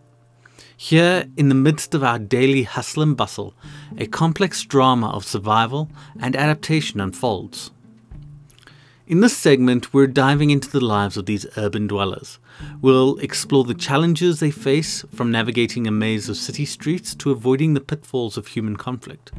Here, 0.76 1.26
in 1.38 1.48
the 1.48 1.54
midst 1.54 1.94
of 1.94 2.04
our 2.04 2.18
daily 2.18 2.64
hustle 2.64 3.02
and 3.02 3.16
bustle, 3.16 3.54
a 3.98 4.06
complex 4.06 4.62
drama 4.62 5.08
of 5.08 5.24
survival 5.24 5.90
and 6.20 6.36
adaptation 6.36 7.00
unfolds. 7.00 7.70
In 9.06 9.20
this 9.20 9.36
segment, 9.36 9.94
we're 9.94 10.08
diving 10.08 10.50
into 10.50 10.68
the 10.68 10.84
lives 10.84 11.16
of 11.16 11.26
these 11.26 11.46
urban 11.56 11.86
dwellers. 11.86 12.40
We'll 12.80 13.18
explore 13.18 13.62
the 13.62 13.72
challenges 13.72 14.40
they 14.40 14.50
face 14.50 15.04
from 15.14 15.30
navigating 15.30 15.86
a 15.86 15.92
maze 15.92 16.28
of 16.28 16.36
city 16.36 16.64
streets 16.64 17.14
to 17.16 17.30
avoiding 17.30 17.74
the 17.74 17.80
pitfalls 17.80 18.36
of 18.36 18.48
human 18.48 18.74
conflict. 18.76 19.30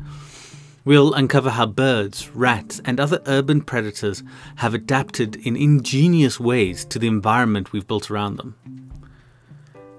We'll 0.85 1.13
uncover 1.13 1.49
how 1.49 1.65
birds, 1.65 2.29
rats, 2.29 2.79
and 2.85 2.97
other 2.97 3.21
urban 3.25 3.59
predators 3.59 4.23
have 4.55 4.73
adapted 4.73 5.35
in 5.35 5.57
ingenious 5.57 6.39
ways 6.39 6.85
to 6.85 6.97
the 6.97 7.07
environment 7.07 7.73
we've 7.73 7.85
built 7.85 8.09
around 8.09 8.37
them. 8.37 8.55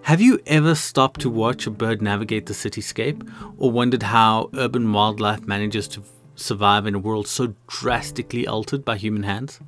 Have 0.09 0.23
you 0.23 0.41
ever 0.47 0.75
stopped 0.75 1.21
to 1.21 1.29
watch 1.29 1.67
a 1.67 1.71
bird 1.71 2.01
navigate 2.01 2.47
the 2.47 2.55
cityscape 2.55 3.31
or 3.59 3.71
wondered 3.71 4.05
how 4.05 4.49
urban 4.55 4.91
wildlife 4.91 5.47
manages 5.47 5.87
to 5.89 6.03
survive 6.35 6.87
in 6.87 6.95
a 6.95 6.99
world 6.99 7.29
so 7.29 7.53
drastically 7.67 8.47
altered 8.47 8.87
by 8.87 8.97
human 8.97 9.25
hands? 9.25 9.61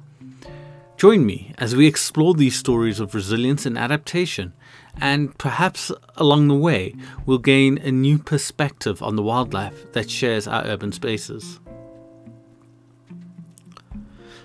Join 0.97 1.27
me 1.27 1.53
as 1.59 1.77
we 1.77 1.87
explore 1.87 2.33
these 2.33 2.57
stories 2.57 3.01
of 3.01 3.15
resilience 3.15 3.67
and 3.67 3.77
adaptation, 3.77 4.55
and 4.99 5.37
perhaps 5.37 5.93
along 6.17 6.49
the 6.49 6.55
way, 6.55 6.95
we'll 7.27 7.37
gain 7.37 7.77
a 7.77 7.93
new 7.93 8.17
perspective 8.17 9.03
on 9.03 9.17
the 9.17 9.23
wildlife 9.23 9.93
that 9.93 10.09
shares 10.09 10.49
our 10.49 10.65
urban 10.65 10.93
spaces. 10.93 11.61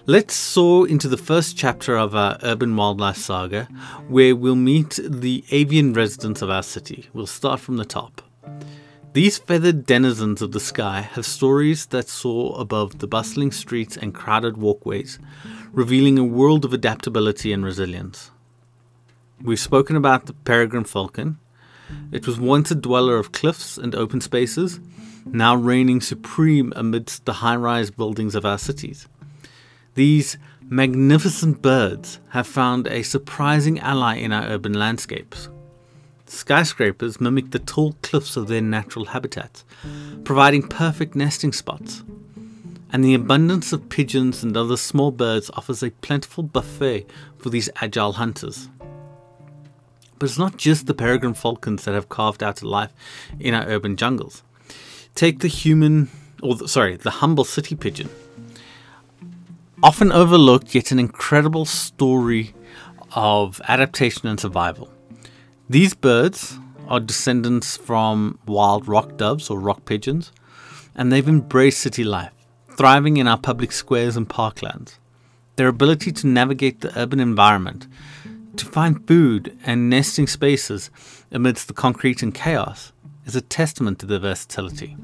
Let's 0.08 0.36
soar 0.36 0.88
into 0.88 1.08
the 1.08 1.18
first 1.18 1.58
chapter 1.58 1.98
of 1.98 2.14
our 2.14 2.38
urban 2.44 2.76
wildlife 2.76 3.18
saga, 3.18 3.66
where 4.08 4.36
we'll 4.36 4.56
meet 4.56 5.00
the 5.04 5.44
avian 5.50 5.94
residents 5.94 6.44
of 6.44 6.50
our 6.52 6.62
city. 6.62 7.10
We'll 7.12 7.26
start 7.26 7.60
from 7.60 7.78
the 7.78 7.86
top. 7.86 8.22
These 9.14 9.40
feathered 9.40 9.88
denizens 9.88 10.44
of 10.44 10.52
the 10.52 10.60
sky 10.60 11.02
have 11.02 11.26
stories 11.26 11.88
that 11.88 12.08
soar 12.08 12.56
above 12.60 13.00
the 13.00 13.08
bustling 13.08 13.52
streets 13.52 13.98
and 13.98 14.14
crowded 14.14 14.58
walkways, 14.58 15.18
revealing 15.72 16.20
a 16.20 16.24
world 16.24 16.66
of 16.66 16.74
adaptability 16.74 17.52
and 17.52 17.66
resilience. 17.66 18.30
We've 19.42 19.60
spoken 19.60 19.96
about 19.96 20.28
the 20.28 20.34
peregrine 20.34 20.84
falcon. 20.84 21.40
It 22.12 22.28
was 22.28 22.40
once 22.40 22.70
a 22.70 22.76
dweller 22.76 23.18
of 23.18 23.32
cliffs 23.32 23.76
and 23.76 23.96
open 23.96 24.22
spaces, 24.22 24.80
now 25.26 25.56
reigning 25.56 26.00
supreme 26.00 26.74
amidst 26.76 27.26
the 27.26 27.34
high 27.34 27.56
rise 27.56 27.90
buildings 27.90 28.36
of 28.36 28.46
our 28.46 28.60
cities. 28.60 29.08
These 29.96 30.38
magnificent 30.62 31.62
birds 31.62 32.20
have 32.32 32.48
found 32.48 32.86
a 32.88 33.02
surprising 33.02 33.80
ally 33.80 34.16
in 34.16 34.34
our 34.34 34.44
urban 34.44 34.74
landscapes. 34.74 35.48
Skyscrapers 36.26 37.22
mimic 37.22 37.52
the 37.52 37.60
tall 37.60 37.96
cliffs 38.02 38.36
of 38.36 38.50
their 38.50 38.60
natural 38.60 39.06
habitats, 39.06 39.64
providing 40.26 40.68
perfect 40.68 41.16
nesting 41.16 41.54
spots. 41.54 42.04
And 42.92 43.06
the 43.06 43.14
abundance 43.14 43.72
of 43.72 43.88
pigeons 43.88 44.44
and 44.44 44.58
other 44.58 44.76
small 44.76 45.12
birds 45.12 45.50
offers 45.54 45.82
a 45.82 45.92
plentiful 45.92 46.44
buffet 46.44 47.06
for 47.38 47.50
these 47.50 47.70
agile 47.78 48.14
hunters. 48.14 48.68
But 50.20 50.28
it's 50.30 50.38
not 50.38 50.58
just 50.58 50.88
the 50.88 50.94
peregrine 50.94 51.36
falcons 51.36 51.86
that 51.86 51.94
have 51.94 52.10
carved 52.10 52.44
out 52.44 52.62
a 52.62 52.68
life 52.68 52.92
in 53.40 53.54
our 53.54 53.66
urban 53.66 53.96
jungles. 53.96 54.44
Take 55.14 55.40
the 55.40 55.48
human, 55.48 56.10
or 56.44 56.56
the, 56.56 56.68
sorry, 56.68 56.98
the 56.98 57.12
humble 57.12 57.46
city 57.46 57.76
pigeon 57.76 58.10
often 59.84 60.12
overlooked, 60.12 60.74
yet 60.76 60.92
an 60.92 61.00
incredible 61.00 61.66
story 61.66 62.54
of 63.16 63.62
adaptation 63.68 64.28
and 64.28 64.40
survival. 64.40 64.92
These 65.70 65.94
birds 65.94 66.60
are 66.88 67.00
descendants 67.00 67.78
from 67.78 68.40
wild 68.46 68.88
rock 68.88 69.18
doves 69.18 69.50
or 69.50 69.60
rock 69.60 69.86
pigeons, 69.86 70.32
and 70.96 71.12
they've 71.12 71.28
embraced 71.28 71.80
city 71.80 72.04
life, 72.04 72.34
thriving 72.72 73.18
in 73.18 73.28
our 73.28 73.38
public 73.38 73.72
squares 73.72 74.16
and 74.16 74.30
parklands. 74.30 74.98
Their 75.56 75.68
ability 75.68 76.12
to 76.12 76.28
navigate 76.28 76.82
the 76.82 76.98
urban 77.00 77.20
environment, 77.20 77.88
to 78.58 78.66
find 78.66 79.06
food 79.08 79.58
and 79.66 79.90
nesting 79.90 80.28
spaces 80.28 80.90
amidst 81.32 81.68
the 81.68 81.74
concrete 81.74 82.22
and 82.22 82.34
chaos, 82.34 82.92
is 83.26 83.36
a 83.36 83.42
testament 83.42 84.00
to 84.00 84.06
their 84.06 84.20
versatility. 84.20 84.96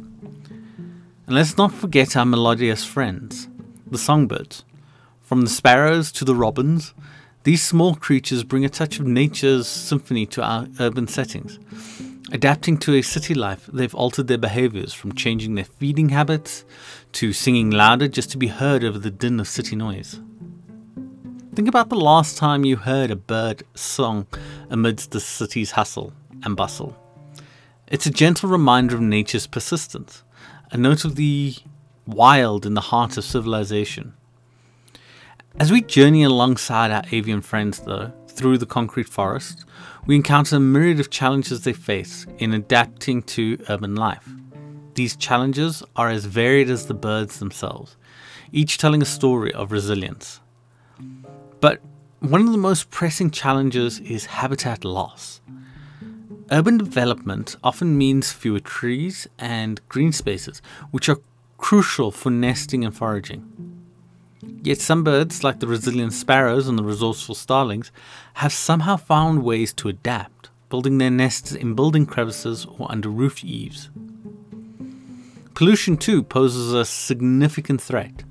And 1.25 1.35
let's 1.35 1.57
not 1.57 1.73
forget 1.73 2.15
our 2.15 2.25
melodious 2.25 2.83
friends, 2.85 3.47
the 3.91 3.97
songbirds. 3.97 4.63
From 5.21 5.41
the 5.41 5.49
sparrows 5.49 6.11
to 6.13 6.25
the 6.25 6.35
robins, 6.35 6.93
these 7.43 7.63
small 7.63 7.95
creatures 7.95 8.43
bring 8.43 8.65
a 8.65 8.69
touch 8.69 8.99
of 8.99 9.05
nature's 9.05 9.67
symphony 9.67 10.25
to 10.27 10.43
our 10.43 10.67
urban 10.79 11.07
settings. 11.07 11.59
Adapting 12.31 12.77
to 12.77 12.95
a 12.95 13.01
city 13.01 13.33
life, 13.33 13.69
they've 13.73 13.93
altered 13.93 14.27
their 14.27 14.37
behaviors 14.37 14.93
from 14.93 15.13
changing 15.13 15.55
their 15.55 15.65
feeding 15.65 16.09
habits 16.09 16.63
to 17.11 17.33
singing 17.33 17.69
louder 17.69 18.07
just 18.07 18.31
to 18.31 18.37
be 18.37 18.47
heard 18.47 18.83
over 18.83 18.97
the 18.97 19.11
din 19.11 19.39
of 19.39 19.47
city 19.47 19.75
noise. 19.75 20.19
Think 21.53 21.67
about 21.67 21.89
the 21.89 21.97
last 21.97 22.37
time 22.37 22.63
you 22.63 22.77
heard 22.77 23.11
a 23.11 23.15
bird 23.17 23.63
song 23.75 24.27
amidst 24.69 25.11
the 25.11 25.19
city's 25.19 25.71
hustle 25.71 26.13
and 26.43 26.55
bustle. 26.55 26.95
It's 27.87 28.05
a 28.05 28.11
gentle 28.11 28.49
reminder 28.49 28.95
of 28.95 29.01
nature's 29.01 29.47
persistence, 29.47 30.23
a 30.71 30.77
note 30.77 31.03
of 31.03 31.15
the 31.15 31.55
wild 32.11 32.65
in 32.65 32.73
the 32.73 32.81
heart 32.81 33.17
of 33.17 33.23
civilization. 33.23 34.13
As 35.59 35.71
we 35.71 35.81
journey 35.81 36.23
alongside 36.23 36.91
our 36.91 37.03
avian 37.11 37.41
friends, 37.41 37.79
though, 37.79 38.13
through 38.27 38.57
the 38.57 38.65
concrete 38.65 39.09
forest, 39.09 39.65
we 40.05 40.15
encounter 40.15 40.55
a 40.55 40.59
myriad 40.59 40.99
of 40.99 41.09
challenges 41.09 41.61
they 41.61 41.73
face 41.73 42.25
in 42.37 42.53
adapting 42.53 43.21
to 43.23 43.57
urban 43.69 43.95
life. 43.95 44.27
These 44.95 45.15
challenges 45.17 45.83
are 45.95 46.09
as 46.09 46.25
varied 46.25 46.69
as 46.69 46.87
the 46.87 46.93
birds 46.93 47.39
themselves, 47.39 47.97
each 48.51 48.77
telling 48.77 49.01
a 49.01 49.05
story 49.05 49.53
of 49.53 49.71
resilience. 49.71 50.39
But 51.59 51.81
one 52.19 52.41
of 52.41 52.51
the 52.51 52.57
most 52.57 52.89
pressing 52.91 53.31
challenges 53.31 53.99
is 53.99 54.25
habitat 54.25 54.85
loss. 54.85 55.41
Urban 56.51 56.77
development 56.77 57.55
often 57.63 57.97
means 57.97 58.31
fewer 58.31 58.59
trees 58.59 59.27
and 59.39 59.79
green 59.87 60.11
spaces, 60.11 60.61
which 60.91 61.07
are 61.07 61.21
crucial 61.61 62.11
for 62.11 62.29
nesting 62.29 62.83
and 62.83 62.93
foraging. 62.93 63.47
Yet 64.63 64.81
some 64.81 65.03
birds, 65.03 65.43
like 65.43 65.59
the 65.59 65.67
resilient 65.67 66.11
sparrows 66.11 66.67
and 66.67 66.77
the 66.77 66.83
resourceful 66.83 67.35
starlings, 67.35 67.91
have 68.35 68.51
somehow 68.51 68.97
found 68.97 69.43
ways 69.43 69.71
to 69.73 69.87
adapt, 69.87 70.49
building 70.69 70.97
their 70.97 71.11
nests 71.11 71.53
in 71.53 71.75
building 71.75 72.05
crevices 72.05 72.65
or 72.77 72.91
under 72.91 73.09
roof 73.09 73.43
eaves. 73.43 73.89
Pollution, 75.53 75.95
too, 75.97 76.23
poses 76.23 76.73
a 76.73 76.83
significant 76.83 77.81
threat. 77.81 78.23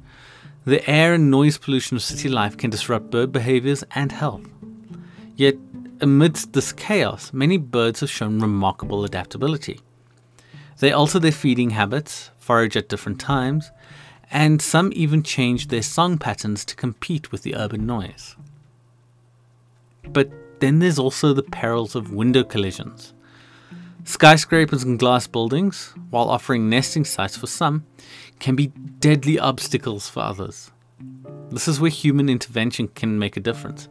The 0.64 0.88
air 0.90 1.14
and 1.14 1.31
noise 1.31 1.57
pollution 1.57 1.97
of 1.97 2.03
city 2.03 2.29
life 2.29 2.57
can 2.57 2.71
disrupt 2.71 3.11
bird 3.11 3.33
behaviors 3.33 3.85
and 3.95 4.12
health. 4.12 4.47
Yet, 5.37 5.57
amidst 6.01 6.53
this 6.53 6.73
chaos, 6.73 7.33
many 7.33 7.57
birds 7.57 8.01
have 8.01 8.11
shown 8.11 8.40
remarkable 8.40 9.05
adaptability. 9.05 9.81
They 10.79 10.93
alter 10.93 11.19
their 11.19 11.33
feeding 11.33 11.71
habits, 11.71 12.30
forage 12.40 12.76
at 12.76 12.88
different 12.88 13.20
times, 13.20 13.70
and 14.31 14.61
some 14.61 14.92
even 14.94 15.22
changed 15.22 15.70
their 15.70 15.83
song 15.83 16.18
patterns 16.18 16.64
to 16.64 16.74
compete 16.74 17.31
with 17.31 17.42
the 17.42 17.55
urban 17.55 17.87
noise. 17.87 18.37
But 20.09 20.31
then 20.61 20.79
there's 20.81 20.98
also 20.98 21.33
the 21.33 21.42
perils 21.42 21.94
of 21.94 22.12
window 22.12 22.42
collisions. 22.42 23.14
Skyscrapers 24.05 24.83
and 24.83 24.98
glass 24.98 25.26
buildings, 25.26 25.94
while 26.11 26.31
offering 26.31 26.68
nesting 26.68 27.05
sites 27.05 27.37
for 27.37 27.46
some, 27.46 27.85
can 28.38 28.57
be 28.57 28.68
deadly 28.98 29.38
obstacles 29.38 30.09
for 30.09 30.20
others. 30.20 30.70
This 31.50 31.68
is 31.68 31.81
where 31.81 31.90
human 31.90 32.29
intervention 32.29 32.88
can 32.88 33.18
make 33.18 33.37
a 33.37 33.40
difference. 33.40 33.88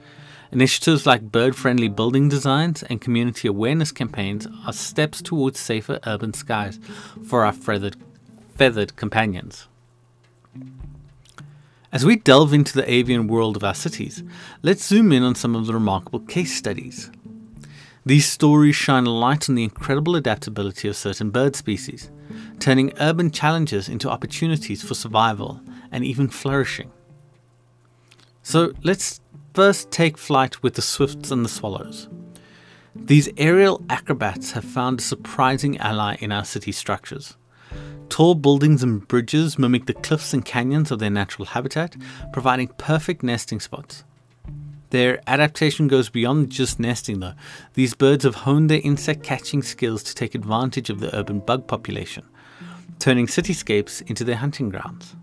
Initiatives 0.51 1.05
like 1.05 1.31
bird 1.31 1.55
friendly 1.55 1.87
building 1.87 2.27
designs 2.27 2.81
and 2.83 2.99
community 2.99 3.47
awareness 3.47 3.91
campaigns 3.91 4.47
are 4.65 4.73
steps 4.73 5.21
towards 5.21 5.59
safer 5.59 5.99
urban 6.07 6.33
skies 6.33 6.79
for 7.27 7.45
our 7.45 7.53
feathered, 7.53 7.95
feathered 8.59 8.93
companions. 8.97 9.69
As 11.93 12.05
we 12.05 12.17
delve 12.17 12.53
into 12.53 12.73
the 12.73 12.91
avian 12.91 13.25
world 13.27 13.55
of 13.55 13.63
our 13.63 13.73
cities, 13.73 14.21
let's 14.61 14.85
zoom 14.85 15.13
in 15.13 15.23
on 15.23 15.33
some 15.33 15.55
of 15.55 15.65
the 15.65 15.73
remarkable 15.73 16.19
case 16.19 16.57
studies. 16.57 17.09
These 18.05 18.27
stories 18.27 18.75
shine 18.75 19.05
a 19.05 19.11
light 19.11 19.47
on 19.47 19.55
the 19.55 19.63
incredible 19.63 20.17
adaptability 20.17 20.89
of 20.89 20.97
certain 20.97 21.29
bird 21.29 21.55
species, 21.55 22.11
turning 22.59 22.91
urban 22.99 23.31
challenges 23.31 23.87
into 23.87 24.09
opportunities 24.09 24.83
for 24.83 24.93
survival 24.93 25.61
and 25.89 26.03
even 26.03 26.27
flourishing. 26.27 26.91
So 28.43 28.73
let's 28.83 29.21
first 29.53 29.89
take 29.89 30.17
flight 30.17 30.61
with 30.61 30.73
the 30.73 30.81
swifts 30.81 31.31
and 31.31 31.45
the 31.45 31.49
swallows. 31.49 32.09
These 32.93 33.29
aerial 33.37 33.85
acrobats 33.89 34.51
have 34.51 34.65
found 34.65 34.99
a 34.99 35.03
surprising 35.03 35.77
ally 35.77 36.17
in 36.19 36.33
our 36.33 36.43
city 36.43 36.73
structures. 36.73 37.37
Tall 38.09 38.35
buildings 38.35 38.83
and 38.83 39.07
bridges 39.07 39.57
mimic 39.57 39.85
the 39.85 39.93
cliffs 39.93 40.33
and 40.33 40.43
canyons 40.43 40.91
of 40.91 40.99
their 40.99 41.09
natural 41.09 41.45
habitat, 41.45 41.95
providing 42.33 42.67
perfect 42.77 43.23
nesting 43.23 43.59
spots. 43.59 44.03
Their 44.89 45.21
adaptation 45.27 45.87
goes 45.87 46.09
beyond 46.09 46.49
just 46.49 46.79
nesting, 46.79 47.19
though. 47.19 47.35
These 47.75 47.93
birds 47.93 48.23
have 48.23 48.35
honed 48.35 48.69
their 48.69 48.81
insect 48.83 49.21
catching 49.23 49.61
skills 49.61 50.01
to 50.03 50.15
take 50.15 50.33
advantage 50.33 50.89
of 50.89 50.99
the 50.99 51.15
urban 51.15 51.39
bug 51.39 51.67
population, 51.67 52.25
turning 52.97 53.27
cityscapes 53.27 54.01
into 54.09 54.23
their 54.23 54.37
hunting 54.37 54.69
grounds. 54.69 55.15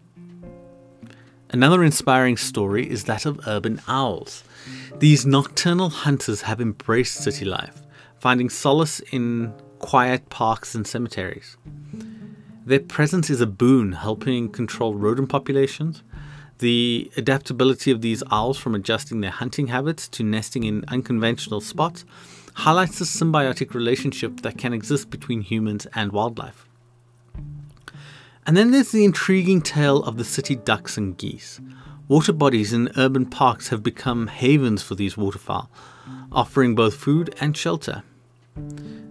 Another 1.51 1.83
inspiring 1.83 2.37
story 2.37 2.89
is 2.89 3.05
that 3.05 3.27
of 3.27 3.47
urban 3.47 3.81
owls. 3.89 4.45
These 4.99 5.27
nocturnal 5.27 5.91
hunters 5.91 6.43
have 6.43 6.61
embraced 6.61 7.23
city 7.23 7.45
life, 7.45 7.83
finding 8.19 8.49
solace 8.49 9.01
in 9.11 9.53
quiet 9.79 10.29
parks 10.29 10.75
and 10.75 10.87
cemeteries. 10.87 11.57
Their 12.67 12.81
presence 12.81 13.31
is 13.31 13.41
a 13.41 13.47
boon, 13.47 13.93
helping 13.93 14.49
control 14.49 14.97
rodent 14.97 15.29
populations. 15.29 16.03
The 16.59 17.13
adaptability 17.17 17.93
of 17.93 18.01
these 18.01 18.25
owls 18.33 18.59
from 18.59 18.75
adjusting 18.75 19.21
their 19.21 19.31
hunting 19.31 19.69
habits 19.69 20.09
to 20.09 20.25
nesting 20.25 20.65
in 20.65 20.85
unconventional 20.89 21.61
spots 21.61 22.05
highlights 22.55 22.99
the 22.99 23.05
symbiotic 23.05 23.73
relationship 23.73 24.41
that 24.41 24.59
can 24.59 24.73
exist 24.73 25.11
between 25.11 25.43
humans 25.43 25.87
and 25.95 26.11
wildlife. 26.11 26.67
And 28.45 28.57
then 28.57 28.73
there's 28.73 28.91
the 28.91 29.05
intriguing 29.05 29.63
tale 29.63 30.03
of 30.03 30.17
the 30.17 30.25
city 30.25 30.57
ducks 30.57 30.97
and 30.97 31.17
geese. 31.17 31.61
Water 32.09 32.33
bodies 32.33 32.73
in 32.73 32.91
urban 32.97 33.27
parks 33.27 33.69
have 33.69 33.85
become 33.85 34.27
havens 34.27 34.83
for 34.83 34.97
these 34.97 35.17
waterfowl, 35.17 35.71
offering 36.33 36.75
both 36.75 36.97
food 36.97 37.33
and 37.41 37.57
shelter. 37.57 38.03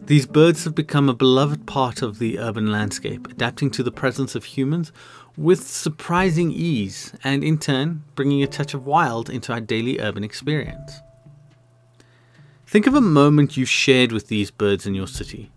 These 0.07 0.27
birds 0.27 0.65
have 0.65 0.75
become 0.75 1.09
a 1.09 1.15
beloved 1.15 1.65
part 1.65 2.03
of 2.03 2.19
the 2.19 2.37
urban 2.37 2.71
landscape, 2.71 3.27
adapting 3.27 3.71
to 3.71 3.81
the 3.81 3.91
presence 3.91 4.35
of 4.35 4.43
humans 4.43 4.91
with 5.35 5.65
surprising 5.65 6.51
ease, 6.51 7.11
and 7.23 7.43
in 7.43 7.57
turn, 7.57 8.03
bringing 8.13 8.43
a 8.43 8.47
touch 8.47 8.75
of 8.75 8.85
wild 8.85 9.31
into 9.31 9.51
our 9.51 9.59
daily 9.59 9.99
urban 9.99 10.23
experience. 10.23 10.99
Think 12.67 12.85
of 12.85 12.93
a 12.93 13.01
moment 13.01 13.57
you 13.57 13.65
shared 13.65 14.11
with 14.11 14.27
these 14.27 14.51
birds 14.51 14.85
in 14.85 14.93
your 14.93 15.07
city. 15.07 15.49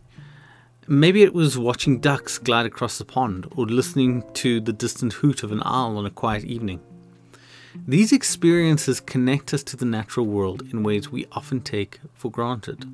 Maybe 0.87 1.23
it 1.23 1.35
was 1.35 1.59
watching 1.59 2.01
ducks 2.01 2.39
glide 2.39 2.65
across 2.65 2.97
the 2.97 3.05
pond 3.05 3.47
or 3.55 3.67
listening 3.67 4.25
to 4.33 4.61
the 4.63 4.73
distant 4.73 5.13
hoot 5.13 5.43
of 5.43 5.53
an 5.53 5.61
owl 5.63 5.99
on 5.99 6.07
a 6.07 6.11
quiet 6.11 6.45
evening. 6.45 6.81
These 7.87 8.13
experiences 8.15 8.99
connect 8.99 9.53
us 9.53 9.63
to 9.65 9.77
the 9.77 9.85
natural 9.85 10.25
world 10.25 10.63
in 10.73 10.83
ways 10.83 11.11
we 11.11 11.27
often 11.33 11.61
take 11.61 12.01
for 12.15 12.31
granted. 12.31 12.87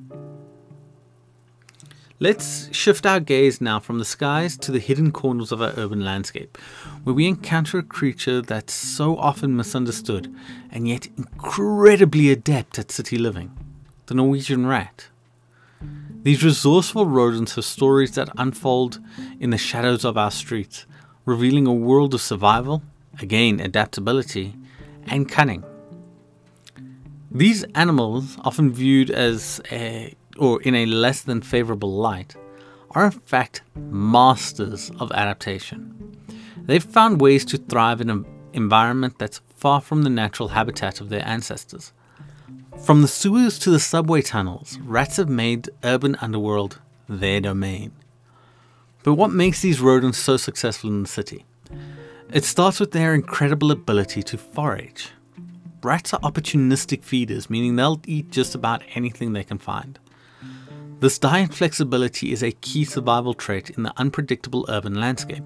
Let's 2.17 2.73
shift 2.73 3.05
our 3.05 3.19
gaze 3.19 3.59
now 3.59 3.81
from 3.81 3.99
the 3.99 4.05
skies 4.05 4.55
to 4.59 4.71
the 4.71 4.79
hidden 4.79 5.11
corners 5.11 5.51
of 5.51 5.61
our 5.61 5.73
urban 5.75 6.05
landscape, 6.05 6.57
where 7.03 7.13
we 7.13 7.27
encounter 7.27 7.79
a 7.79 7.83
creature 7.83 8.41
that's 8.41 8.73
so 8.73 9.17
often 9.17 9.57
misunderstood 9.57 10.33
and 10.71 10.87
yet 10.87 11.09
incredibly 11.17 12.31
adept 12.31 12.79
at 12.79 12.89
city 12.89 13.17
living 13.17 13.51
the 14.05 14.13
Norwegian 14.13 14.65
rat. 14.65 15.07
These 16.23 16.41
resourceful 16.41 17.05
rodents 17.05 17.55
have 17.55 17.65
stories 17.65 18.15
that 18.15 18.29
unfold 18.37 18.99
in 19.41 19.49
the 19.49 19.57
shadows 19.57 20.05
of 20.05 20.15
our 20.17 20.31
streets, 20.31 20.85
revealing 21.25 21.67
a 21.67 21.73
world 21.73 22.13
of 22.13 22.21
survival, 22.21 22.81
again, 23.19 23.59
adaptability, 23.59 24.55
and 25.07 25.27
cunning. 25.27 25.65
These 27.29 27.65
animals, 27.75 28.37
often 28.45 28.71
viewed 28.71 29.09
as 29.09 29.59
a 29.69 30.15
or 30.37 30.61
in 30.61 30.75
a 30.75 30.85
less 30.85 31.21
than 31.21 31.41
favorable 31.41 31.91
light, 31.93 32.35
are 32.91 33.05
in 33.05 33.11
fact 33.11 33.61
masters 33.75 34.91
of 34.99 35.11
adaptation. 35.11 36.17
They've 36.57 36.83
found 36.83 37.21
ways 37.21 37.45
to 37.45 37.57
thrive 37.57 38.01
in 38.01 38.09
an 38.09 38.25
environment 38.53 39.19
that's 39.19 39.41
far 39.55 39.81
from 39.81 40.03
the 40.03 40.09
natural 40.09 40.49
habitat 40.49 41.01
of 41.01 41.09
their 41.09 41.25
ancestors. 41.27 41.93
From 42.83 43.01
the 43.01 43.07
sewers 43.07 43.59
to 43.59 43.69
the 43.69 43.79
subway 43.79 44.21
tunnels, 44.21 44.77
rats 44.83 45.17
have 45.17 45.29
made 45.29 45.69
urban 45.83 46.15
underworld 46.21 46.79
their 47.07 47.39
domain. 47.41 47.91
But 49.03 49.13
what 49.13 49.31
makes 49.31 49.61
these 49.61 49.79
rodents 49.79 50.17
so 50.17 50.37
successful 50.37 50.89
in 50.89 51.03
the 51.03 51.09
city? 51.09 51.45
It 52.31 52.43
starts 52.43 52.79
with 52.79 52.91
their 52.91 53.13
incredible 53.13 53.71
ability 53.71 54.23
to 54.23 54.37
forage. 54.37 55.11
Rats 55.83 56.13
are 56.13 56.19
opportunistic 56.21 57.03
feeders, 57.03 57.49
meaning 57.49 57.75
they'll 57.75 58.01
eat 58.07 58.31
just 58.31 58.55
about 58.55 58.81
anything 58.95 59.33
they 59.33 59.43
can 59.43 59.59
find. 59.59 59.99
This 61.05 61.19
diet 61.19 61.53
flexibility 61.53 62.31
is 62.31 62.41
a 62.41 62.51
key 62.51 62.83
survival 62.83 63.35
trait 63.35 63.69
in 63.69 63.83
the 63.83 63.93
unpredictable 63.95 64.65
urban 64.67 64.95
landscape, 64.95 65.43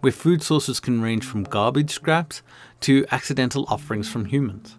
where 0.00 0.12
food 0.12 0.42
sources 0.42 0.80
can 0.80 1.00
range 1.00 1.24
from 1.24 1.44
garbage 1.44 1.92
scraps 1.92 2.42
to 2.80 3.06
accidental 3.10 3.64
offerings 3.68 4.10
from 4.10 4.26
humans. 4.26 4.76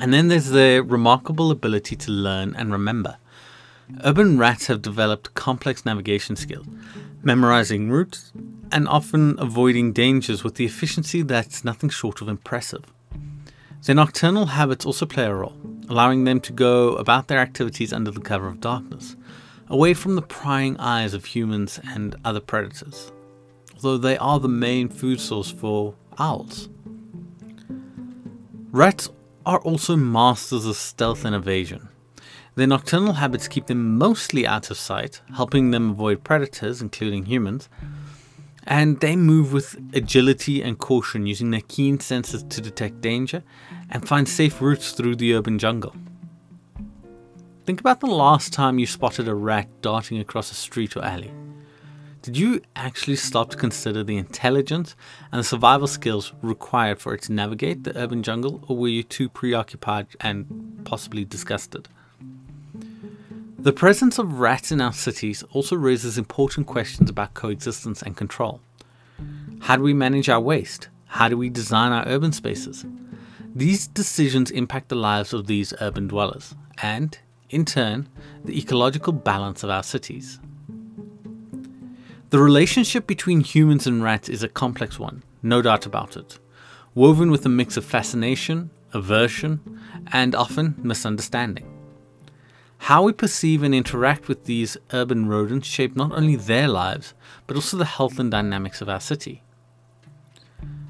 And 0.00 0.12
then 0.12 0.26
there's 0.26 0.50
their 0.50 0.82
remarkable 0.82 1.52
ability 1.52 1.94
to 1.94 2.10
learn 2.10 2.56
and 2.56 2.72
remember. 2.72 3.18
Urban 4.02 4.36
rats 4.36 4.66
have 4.66 4.82
developed 4.82 5.34
complex 5.34 5.84
navigation 5.84 6.34
skills, 6.34 6.66
memorizing 7.22 7.88
routes, 7.88 8.32
and 8.72 8.88
often 8.88 9.38
avoiding 9.38 9.92
dangers 9.92 10.42
with 10.42 10.56
the 10.56 10.64
efficiency 10.64 11.22
that's 11.22 11.64
nothing 11.64 11.88
short 11.88 12.20
of 12.20 12.26
impressive. 12.26 12.91
Their 13.84 13.96
nocturnal 13.96 14.46
habits 14.46 14.86
also 14.86 15.06
play 15.06 15.24
a 15.24 15.34
role 15.34 15.56
allowing 15.92 16.24
them 16.24 16.40
to 16.40 16.52
go 16.52 16.96
about 16.96 17.28
their 17.28 17.38
activities 17.38 17.92
under 17.92 18.10
the 18.10 18.20
cover 18.20 18.48
of 18.48 18.60
darkness, 18.60 19.14
away 19.68 19.92
from 19.92 20.14
the 20.16 20.22
prying 20.22 20.76
eyes 20.78 21.12
of 21.12 21.26
humans 21.26 21.78
and 21.86 22.16
other 22.24 22.40
predators, 22.40 23.12
although 23.74 23.98
they 23.98 24.16
are 24.16 24.40
the 24.40 24.48
main 24.48 24.88
food 24.88 25.20
source 25.20 25.50
for 25.50 25.94
owls. 26.18 26.70
Rats 28.70 29.10
are 29.44 29.60
also 29.60 29.96
masters 29.96 30.64
of 30.64 30.76
stealth 30.76 31.26
and 31.26 31.34
evasion. 31.34 31.88
Their 32.54 32.66
nocturnal 32.66 33.14
habits 33.14 33.48
keep 33.48 33.66
them 33.66 33.98
mostly 33.98 34.46
out 34.46 34.70
of 34.70 34.78
sight, 34.78 35.20
helping 35.34 35.72
them 35.72 35.90
avoid 35.90 36.24
predators, 36.24 36.80
including 36.80 37.26
humans, 37.26 37.68
and 38.64 39.00
they 39.00 39.16
move 39.16 39.52
with 39.52 39.76
agility 39.92 40.62
and 40.62 40.78
caution, 40.78 41.26
using 41.26 41.50
their 41.50 41.62
keen 41.68 41.98
senses 42.00 42.42
to 42.44 42.60
detect 42.60 43.00
danger 43.00 43.42
and 43.90 44.06
find 44.06 44.28
safe 44.28 44.60
routes 44.60 44.92
through 44.92 45.16
the 45.16 45.34
urban 45.34 45.58
jungle. 45.58 45.94
Think 47.64 47.80
about 47.80 48.00
the 48.00 48.06
last 48.06 48.52
time 48.52 48.78
you 48.78 48.86
spotted 48.86 49.28
a 49.28 49.34
rat 49.34 49.68
darting 49.82 50.18
across 50.18 50.50
a 50.50 50.54
street 50.54 50.96
or 50.96 51.04
alley. 51.04 51.32
Did 52.22 52.36
you 52.36 52.60
actually 52.76 53.16
stop 53.16 53.50
to 53.50 53.56
consider 53.56 54.04
the 54.04 54.16
intelligence 54.16 54.94
and 55.32 55.40
the 55.40 55.44
survival 55.44 55.88
skills 55.88 56.32
required 56.40 57.00
for 57.00 57.14
it 57.14 57.22
to 57.22 57.32
navigate 57.32 57.82
the 57.82 57.96
urban 57.96 58.22
jungle, 58.22 58.64
or 58.68 58.76
were 58.76 58.88
you 58.88 59.02
too 59.02 59.28
preoccupied 59.28 60.06
and 60.20 60.82
possibly 60.84 61.24
disgusted? 61.24 61.88
The 63.62 63.72
presence 63.72 64.18
of 64.18 64.40
rats 64.40 64.72
in 64.72 64.80
our 64.80 64.92
cities 64.92 65.44
also 65.52 65.76
raises 65.76 66.18
important 66.18 66.66
questions 66.66 67.08
about 67.08 67.34
coexistence 67.34 68.02
and 68.02 68.16
control. 68.16 68.60
How 69.60 69.76
do 69.76 69.84
we 69.84 69.94
manage 69.94 70.28
our 70.28 70.40
waste? 70.40 70.88
How 71.06 71.28
do 71.28 71.36
we 71.36 71.48
design 71.48 71.92
our 71.92 72.04
urban 72.08 72.32
spaces? 72.32 72.84
These 73.54 73.86
decisions 73.86 74.50
impact 74.50 74.88
the 74.88 74.96
lives 74.96 75.32
of 75.32 75.46
these 75.46 75.72
urban 75.80 76.08
dwellers 76.08 76.56
and, 76.82 77.16
in 77.50 77.64
turn, 77.64 78.08
the 78.44 78.58
ecological 78.58 79.12
balance 79.12 79.62
of 79.62 79.70
our 79.70 79.84
cities. 79.84 80.40
The 82.30 82.40
relationship 82.40 83.06
between 83.06 83.42
humans 83.42 83.86
and 83.86 84.02
rats 84.02 84.28
is 84.28 84.42
a 84.42 84.48
complex 84.48 84.98
one, 84.98 85.22
no 85.40 85.62
doubt 85.62 85.86
about 85.86 86.16
it, 86.16 86.40
woven 86.96 87.30
with 87.30 87.46
a 87.46 87.48
mix 87.48 87.76
of 87.76 87.84
fascination, 87.84 88.70
aversion, 88.92 89.60
and 90.12 90.34
often 90.34 90.74
misunderstanding. 90.82 91.71
How 92.86 93.04
we 93.04 93.12
perceive 93.12 93.62
and 93.62 93.72
interact 93.72 94.26
with 94.26 94.46
these 94.46 94.76
urban 94.92 95.28
rodents 95.28 95.68
shape 95.68 95.94
not 95.94 96.10
only 96.10 96.34
their 96.34 96.66
lives, 96.66 97.14
but 97.46 97.54
also 97.54 97.76
the 97.76 97.84
health 97.84 98.18
and 98.18 98.28
dynamics 98.28 98.80
of 98.80 98.88
our 98.88 98.98
city. 98.98 99.44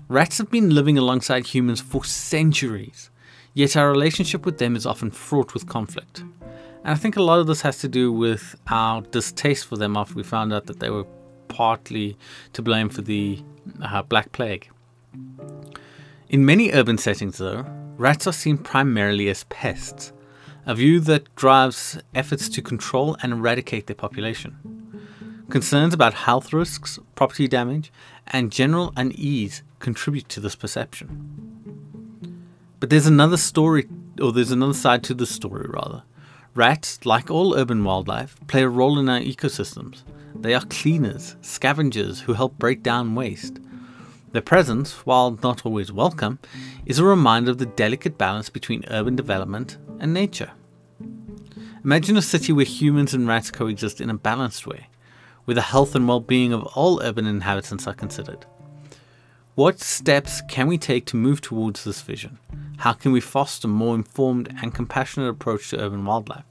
Rats 0.09 0.39
have 0.39 0.51
been 0.51 0.75
living 0.75 0.97
alongside 0.97 1.49
humans 1.49 1.83
for 1.83 2.03
centuries, 2.03 3.11
yet 3.53 3.77
our 3.77 3.91
relationship 3.91 4.47
with 4.47 4.57
them 4.57 4.75
is 4.75 4.87
often 4.87 5.11
fraught 5.11 5.53
with 5.53 5.67
conflict. 5.67 6.21
And 6.21 6.93
I 6.93 6.95
think 6.95 7.17
a 7.17 7.23
lot 7.23 7.41
of 7.41 7.47
this 7.47 7.61
has 7.61 7.81
to 7.81 7.89
do 7.89 8.11
with 8.11 8.57
our 8.69 9.03
distaste 9.03 9.67
for 9.67 9.77
them 9.77 9.95
after 9.95 10.15
we 10.15 10.23
found 10.23 10.51
out 10.55 10.65
that 10.69 10.81
they 10.81 10.89
were 10.89 11.07
partly 11.49 12.17
to 12.55 12.63
blame 12.63 12.89
for 12.89 13.03
the 13.03 13.45
uh, 13.83 14.01
Black 14.01 14.33
Plague. 14.33 14.71
In 16.31 16.47
many 16.47 16.73
urban 16.73 16.97
settings, 16.97 17.37
though, 17.37 17.67
rats 17.99 18.27
are 18.27 18.33
seen 18.33 18.57
primarily 18.57 19.29
as 19.29 19.45
pests 19.45 20.15
a 20.65 20.75
view 20.75 21.01
that 21.01 21.35
drives 21.35 21.99
efforts 22.15 22.49
to 22.49 22.63
control 22.63 23.17
and 23.23 23.33
eradicate 23.33 23.87
their 23.87 23.97
population. 23.97 24.57
Concerns 25.49 25.93
about 25.93 26.15
health 26.15 26.53
risks, 26.53 26.99
property 27.15 27.49
damage, 27.49 27.93
and 28.29 28.53
general 28.53 28.93
unease 28.97 29.63
contribute 29.81 30.29
to 30.29 30.41
this 30.41 30.55
perception. 30.55 31.09
But 32.81 32.91
there's 32.91 33.07
another 33.07 33.37
story, 33.37 33.89
or 34.21 34.33
there's 34.33 34.51
another 34.51 34.75
side 34.75 35.03
to 35.05 35.15
the 35.15 35.27
story, 35.27 35.67
rather. 35.69 36.05
Rats, 36.55 37.05
like 37.05 37.31
all 37.31 37.55
urban 37.55 37.83
wildlife, 37.83 38.37
play 38.47 38.63
a 38.63 38.69
role 38.69 38.99
in 38.99 39.09
our 39.09 39.21
ecosystems. 39.21 40.03
They 40.35 40.55
are 40.55 40.65
cleaners, 40.67 41.37
scavengers 41.41 42.21
who 42.21 42.35
help 42.35 42.59
break 42.59 42.83
down 42.83 43.15
waste. 43.15 43.59
Their 44.33 44.43
presence, 44.43 45.05
while 45.05 45.39
not 45.43 45.67
always 45.67 45.93
welcome, 45.93 46.39
is 46.87 46.99
a 46.99 47.05
reminder 47.05 47.51
of 47.51 47.59
the 47.59 47.67
delicate 47.67 48.17
balance 48.17 48.49
between 48.49 48.85
urban 48.89 49.15
development 49.15 49.77
and 50.01 50.15
nature. 50.15 50.53
Imagine 51.85 52.17
a 52.17 52.23
city 52.23 52.51
where 52.53 52.65
humans 52.65 53.13
and 53.13 53.29
rats 53.29 53.51
coexist 53.51 54.01
in 54.01 54.09
a 54.09 54.15
balanced 54.15 54.67
way, 54.67 54.89
where 55.45 55.55
the 55.55 55.61
health 55.61 55.95
and 55.95 56.09
well 56.09 56.21
being 56.21 56.53
of 56.55 56.65
all 56.75 57.03
urban 57.03 57.27
inhabitants 57.27 57.87
are 57.87 57.93
considered. 57.93 58.47
What 59.55 59.81
steps 59.81 60.41
can 60.49 60.67
we 60.67 60.79
take 60.79 61.05
to 61.07 61.17
move 61.17 61.43
towards 61.43 61.85
this 61.85 62.01
vision? 62.01 62.39
How 62.79 62.95
can 62.95 63.13
we 63.13 63.21
foster 63.21 63.69
a 63.69 63.71
more 63.71 63.95
informed 63.95 64.49
and 64.63 64.75
compassionate 64.75 65.29
approach 65.29 65.69
to 65.71 65.81
urban 65.81 66.07
wildlife? 66.07 66.45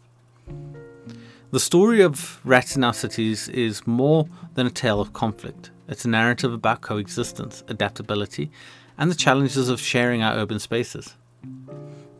The 1.49 1.59
story 1.59 2.01
of 2.01 2.39
rats 2.45 2.75
in 2.75 2.83
our 2.83 2.93
cities 2.93 3.49
is 3.49 3.87
more 3.87 4.27
than 4.53 4.67
a 4.67 4.71
tale 4.71 5.01
of 5.01 5.13
conflict. 5.13 5.71
It's 5.91 6.05
a 6.05 6.09
narrative 6.09 6.53
about 6.53 6.79
coexistence, 6.79 7.65
adaptability, 7.67 8.49
and 8.97 9.11
the 9.11 9.15
challenges 9.15 9.67
of 9.67 9.81
sharing 9.81 10.23
our 10.23 10.35
urban 10.35 10.57
spaces. 10.59 11.15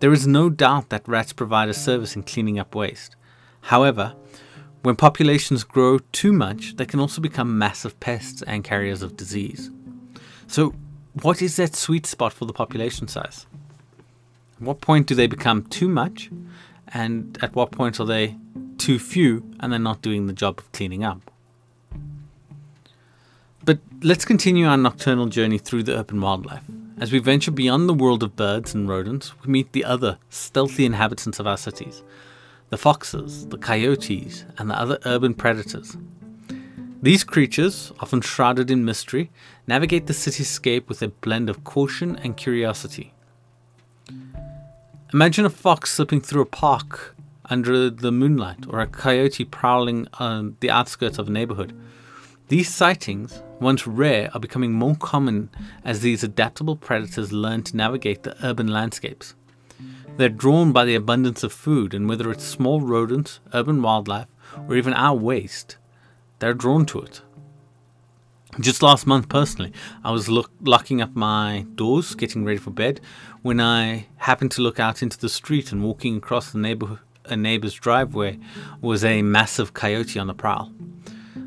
There 0.01 0.11
is 0.11 0.27
no 0.27 0.49
doubt 0.49 0.89
that 0.89 1.07
rats 1.07 1.31
provide 1.31 1.69
a 1.69 1.73
service 1.73 2.15
in 2.15 2.23
cleaning 2.23 2.59
up 2.59 2.75
waste. 2.75 3.15
However, 3.61 4.13
when 4.83 4.97
populations 4.97 5.63
grow 5.63 5.99
too 6.11 6.33
much, 6.33 6.75
they 6.75 6.85
can 6.85 6.99
also 6.99 7.21
become 7.21 7.57
massive 7.57 7.97
pests 8.01 8.41
and 8.41 8.65
carriers 8.65 9.01
of 9.01 9.15
disease. 9.15 9.71
So, 10.47 10.73
what 11.21 11.41
is 11.41 11.55
that 11.55 11.73
sweet 11.73 12.05
spot 12.05 12.33
for 12.33 12.43
the 12.43 12.53
population 12.53 13.07
size? 13.07 13.45
At 14.57 14.61
what 14.63 14.81
point 14.81 15.07
do 15.07 15.15
they 15.15 15.27
become 15.27 15.63
too 15.63 15.87
much? 15.87 16.29
And 16.89 17.37
at 17.41 17.55
what 17.55 17.71
point 17.71 18.01
are 18.01 18.05
they 18.05 18.35
too 18.77 18.99
few 18.99 19.49
and 19.61 19.71
they're 19.71 19.79
not 19.79 20.01
doing 20.01 20.27
the 20.27 20.33
job 20.33 20.59
of 20.59 20.69
cleaning 20.73 21.05
up? 21.05 21.30
But 23.63 23.79
let's 24.01 24.25
continue 24.25 24.67
our 24.67 24.77
nocturnal 24.77 25.27
journey 25.27 25.59
through 25.59 25.83
the 25.83 25.97
urban 25.97 26.19
wildlife. 26.19 26.63
As 26.99 27.11
we 27.11 27.19
venture 27.19 27.51
beyond 27.51 27.87
the 27.87 27.93
world 27.93 28.23
of 28.23 28.35
birds 28.35 28.73
and 28.73 28.89
rodents, 28.89 29.33
we 29.43 29.51
meet 29.51 29.71
the 29.71 29.85
other 29.85 30.17
stealthy 30.29 30.85
inhabitants 30.85 31.39
of 31.39 31.47
our 31.47 31.57
cities 31.57 32.03
the 32.69 32.77
foxes, 32.77 33.47
the 33.47 33.57
coyotes, 33.57 34.45
and 34.57 34.69
the 34.69 34.79
other 34.79 34.97
urban 35.05 35.33
predators. 35.33 35.97
These 37.01 37.25
creatures, 37.25 37.91
often 37.99 38.21
shrouded 38.21 38.71
in 38.71 38.85
mystery, 38.85 39.29
navigate 39.67 40.07
the 40.07 40.13
cityscape 40.13 40.87
with 40.87 41.01
a 41.01 41.09
blend 41.09 41.49
of 41.49 41.65
caution 41.65 42.15
and 42.15 42.37
curiosity. 42.37 43.13
Imagine 45.13 45.43
a 45.45 45.49
fox 45.49 45.91
slipping 45.91 46.21
through 46.21 46.43
a 46.43 46.45
park 46.45 47.13
under 47.49 47.89
the 47.89 48.11
moonlight, 48.11 48.65
or 48.69 48.79
a 48.79 48.87
coyote 48.87 49.43
prowling 49.43 50.07
on 50.13 50.55
the 50.61 50.71
outskirts 50.71 51.17
of 51.17 51.27
a 51.27 51.31
neighborhood. 51.31 51.77
These 52.47 52.73
sightings, 52.73 53.43
once 53.61 53.87
rare, 53.87 54.29
are 54.33 54.39
becoming 54.39 54.73
more 54.73 54.95
common 54.95 55.49
as 55.85 56.01
these 56.01 56.23
adaptable 56.23 56.75
predators 56.75 57.31
learn 57.31 57.63
to 57.63 57.77
navigate 57.77 58.23
the 58.23 58.35
urban 58.45 58.67
landscapes. 58.67 59.35
They're 60.17 60.29
drawn 60.29 60.71
by 60.71 60.85
the 60.85 60.95
abundance 60.95 61.43
of 61.43 61.53
food, 61.53 61.93
and 61.93 62.09
whether 62.09 62.29
it's 62.31 62.43
small 62.43 62.81
rodents, 62.81 63.39
urban 63.53 63.81
wildlife, 63.81 64.27
or 64.67 64.75
even 64.75 64.93
our 64.93 65.15
waste, 65.15 65.77
they're 66.39 66.53
drawn 66.53 66.85
to 66.87 66.99
it. 67.01 67.21
Just 68.59 68.83
last 68.83 69.07
month, 69.07 69.29
personally, 69.29 69.71
I 70.03 70.11
was 70.11 70.27
look, 70.27 70.51
locking 70.59 71.01
up 71.01 71.15
my 71.15 71.65
doors, 71.75 72.15
getting 72.15 72.43
ready 72.43 72.57
for 72.57 72.71
bed, 72.71 72.99
when 73.43 73.61
I 73.61 74.07
happened 74.17 74.51
to 74.51 74.61
look 74.61 74.79
out 74.79 75.01
into 75.01 75.17
the 75.17 75.29
street 75.29 75.71
and 75.71 75.81
walking 75.81 76.17
across 76.17 76.51
the 76.51 76.57
neighbor, 76.57 76.99
a 77.25 77.37
neighbor's 77.37 77.73
driveway 77.73 78.39
was 78.81 79.05
a 79.05 79.21
massive 79.21 79.73
coyote 79.73 80.19
on 80.19 80.27
the 80.27 80.33
prowl. 80.33 80.73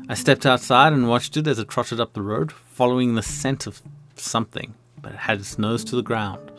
I 0.09 0.13
stepped 0.13 0.45
outside 0.45 0.93
and 0.93 1.09
watched 1.09 1.37
it 1.37 1.47
as 1.47 1.59
it 1.59 1.69
trotted 1.69 1.99
up 1.99 2.13
the 2.13 2.21
road, 2.21 2.51
following 2.51 3.15
the 3.15 3.21
scent 3.21 3.67
of 3.67 3.81
something, 4.15 4.73
but 5.01 5.13
it 5.13 5.19
had 5.19 5.39
its 5.39 5.57
nose 5.57 5.83
to 5.85 5.95
the 5.95 6.01
ground. 6.01 6.51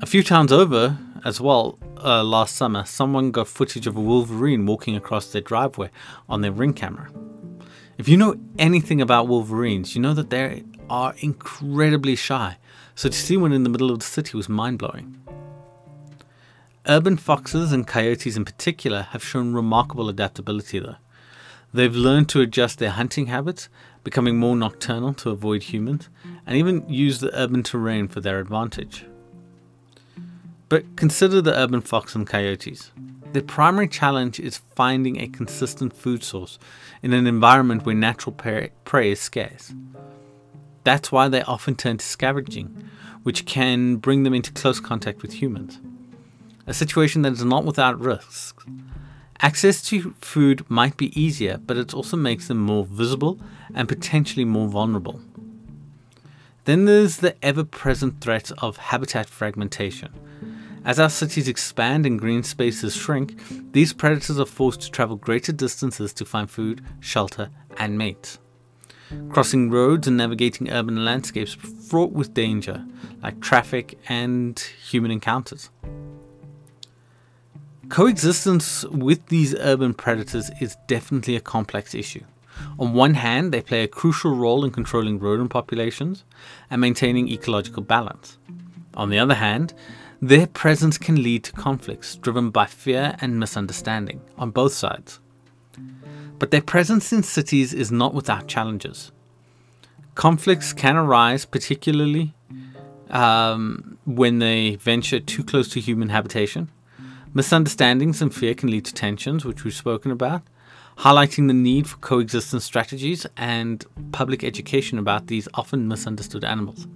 A 0.00 0.06
few 0.06 0.22
towns 0.22 0.52
over, 0.52 0.98
as 1.24 1.40
well, 1.40 1.78
uh, 2.02 2.22
last 2.22 2.56
summer, 2.56 2.84
someone 2.84 3.30
got 3.30 3.48
footage 3.48 3.86
of 3.86 3.96
a 3.96 4.00
wolverine 4.00 4.66
walking 4.66 4.96
across 4.96 5.32
their 5.32 5.42
driveway 5.42 5.90
on 6.28 6.40
their 6.40 6.52
ring 6.52 6.72
camera. 6.72 7.10
If 7.98 8.08
you 8.08 8.16
know 8.16 8.36
anything 8.58 9.00
about 9.00 9.26
wolverines, 9.26 9.96
you 9.96 10.00
know 10.00 10.14
that 10.14 10.30
they 10.30 10.64
are 10.88 11.14
incredibly 11.18 12.14
shy, 12.14 12.56
so 12.94 13.08
to 13.08 13.16
see 13.16 13.36
one 13.36 13.52
in 13.52 13.64
the 13.64 13.68
middle 13.68 13.90
of 13.90 13.98
the 13.98 14.04
city 14.04 14.36
was 14.36 14.48
mind 14.48 14.78
blowing. 14.78 15.20
Urban 16.86 17.16
foxes 17.16 17.72
and 17.72 17.86
coyotes 17.86 18.36
in 18.36 18.44
particular 18.44 19.02
have 19.10 19.24
shown 19.24 19.52
remarkable 19.52 20.08
adaptability 20.08 20.78
though. 20.78 20.96
They've 21.72 21.94
learned 21.94 22.28
to 22.30 22.40
adjust 22.40 22.78
their 22.78 22.90
hunting 22.90 23.26
habits, 23.26 23.68
becoming 24.02 24.38
more 24.38 24.56
nocturnal 24.56 25.12
to 25.14 25.30
avoid 25.30 25.64
humans, 25.64 26.08
and 26.46 26.56
even 26.56 26.88
use 26.88 27.20
the 27.20 27.34
urban 27.38 27.62
terrain 27.62 28.08
for 28.08 28.20
their 28.20 28.38
advantage. 28.38 29.04
But 30.68 30.96
consider 30.96 31.40
the 31.42 31.54
urban 31.54 31.80
fox 31.80 32.14
and 32.14 32.26
coyotes. 32.26 32.90
Their 33.32 33.42
primary 33.42 33.88
challenge 33.88 34.40
is 34.40 34.62
finding 34.74 35.20
a 35.20 35.28
consistent 35.28 35.92
food 35.92 36.24
source 36.24 36.58
in 37.02 37.12
an 37.12 37.26
environment 37.26 37.84
where 37.84 37.94
natural 37.94 38.34
prey 38.34 39.10
is 39.10 39.20
scarce. 39.20 39.74
That's 40.84 41.12
why 41.12 41.28
they 41.28 41.42
often 41.42 41.76
turn 41.76 41.98
to 41.98 42.04
scavenging, 42.04 42.88
which 43.22 43.44
can 43.44 43.96
bring 43.96 44.22
them 44.22 44.32
into 44.32 44.52
close 44.52 44.80
contact 44.80 45.20
with 45.20 45.34
humans. 45.34 45.78
A 46.66 46.72
situation 46.72 47.22
that 47.22 47.32
is 47.32 47.44
not 47.44 47.64
without 47.64 48.00
risks. 48.00 48.54
Access 49.40 49.82
to 49.82 50.14
food 50.20 50.68
might 50.68 50.96
be 50.96 51.18
easier, 51.20 51.58
but 51.58 51.76
it 51.76 51.94
also 51.94 52.16
makes 52.16 52.48
them 52.48 52.58
more 52.58 52.84
visible 52.84 53.38
and 53.74 53.88
potentially 53.88 54.44
more 54.44 54.68
vulnerable. 54.68 55.20
Then 56.64 56.84
there's 56.84 57.18
the 57.18 57.36
ever 57.42 57.64
present 57.64 58.20
threat 58.20 58.50
of 58.58 58.76
habitat 58.76 59.28
fragmentation, 59.28 60.12
as 60.88 60.98
our 60.98 61.10
cities 61.10 61.48
expand 61.48 62.06
and 62.06 62.18
green 62.18 62.42
spaces 62.42 62.96
shrink, 62.96 63.38
these 63.72 63.92
predators 63.92 64.40
are 64.40 64.46
forced 64.46 64.80
to 64.80 64.90
travel 64.90 65.16
greater 65.16 65.52
distances 65.52 66.14
to 66.14 66.24
find 66.24 66.50
food, 66.50 66.82
shelter, 66.98 67.50
and 67.76 67.98
mates. 67.98 68.38
Crossing 69.28 69.70
roads 69.70 70.06
and 70.06 70.16
navigating 70.16 70.70
urban 70.70 71.04
landscapes 71.04 71.52
fraught 71.52 72.12
with 72.12 72.32
danger, 72.32 72.86
like 73.22 73.40
traffic 73.40 73.98
and 74.08 74.58
human 74.58 75.10
encounters. 75.10 75.68
Coexistence 77.88 78.84
with 78.84 79.26
these 79.26 79.54
urban 79.54 79.94
predators 79.94 80.50
is 80.60 80.76
definitely 80.86 81.36
a 81.36 81.40
complex 81.40 81.94
issue. 81.94 82.22
On 82.78 82.92
one 82.92 83.14
hand, 83.14 83.52
they 83.52 83.62
play 83.62 83.82
a 83.82 83.88
crucial 83.88 84.34
role 84.34 84.64
in 84.64 84.70
controlling 84.70 85.18
rodent 85.18 85.50
populations 85.50 86.24
and 86.70 86.80
maintaining 86.80 87.28
ecological 87.28 87.82
balance. 87.82 88.36
On 88.94 89.08
the 89.08 89.18
other 89.18 89.36
hand, 89.36 89.72
their 90.20 90.46
presence 90.46 90.98
can 90.98 91.22
lead 91.22 91.44
to 91.44 91.52
conflicts 91.52 92.16
driven 92.16 92.50
by 92.50 92.66
fear 92.66 93.16
and 93.20 93.38
misunderstanding 93.38 94.20
on 94.36 94.50
both 94.50 94.74
sides. 94.74 95.20
But 96.38 96.50
their 96.50 96.62
presence 96.62 97.12
in 97.12 97.22
cities 97.22 97.72
is 97.72 97.90
not 97.90 98.12
without 98.12 98.48
challenges. 98.48 99.12
Conflicts 100.14 100.72
can 100.72 100.96
arise, 100.96 101.44
particularly 101.44 102.34
um, 103.10 103.98
when 104.04 104.40
they 104.40 104.76
venture 104.76 105.20
too 105.20 105.44
close 105.44 105.68
to 105.70 105.80
human 105.80 106.10
habitation. 106.10 106.70
Misunderstandings 107.34 108.22
and 108.22 108.34
fear 108.34 108.54
can 108.54 108.70
lead 108.70 108.84
to 108.86 108.94
tensions, 108.94 109.44
which 109.44 109.62
we've 109.62 109.74
spoken 109.74 110.10
about, 110.10 110.42
highlighting 110.98 111.46
the 111.46 111.54
need 111.54 111.86
for 111.86 111.98
coexistence 111.98 112.64
strategies 112.64 113.26
and 113.36 113.84
public 114.12 114.42
education 114.42 114.98
about 114.98 115.26
these 115.26 115.46
often 115.54 115.86
misunderstood 115.86 116.44
animals. 116.44 116.86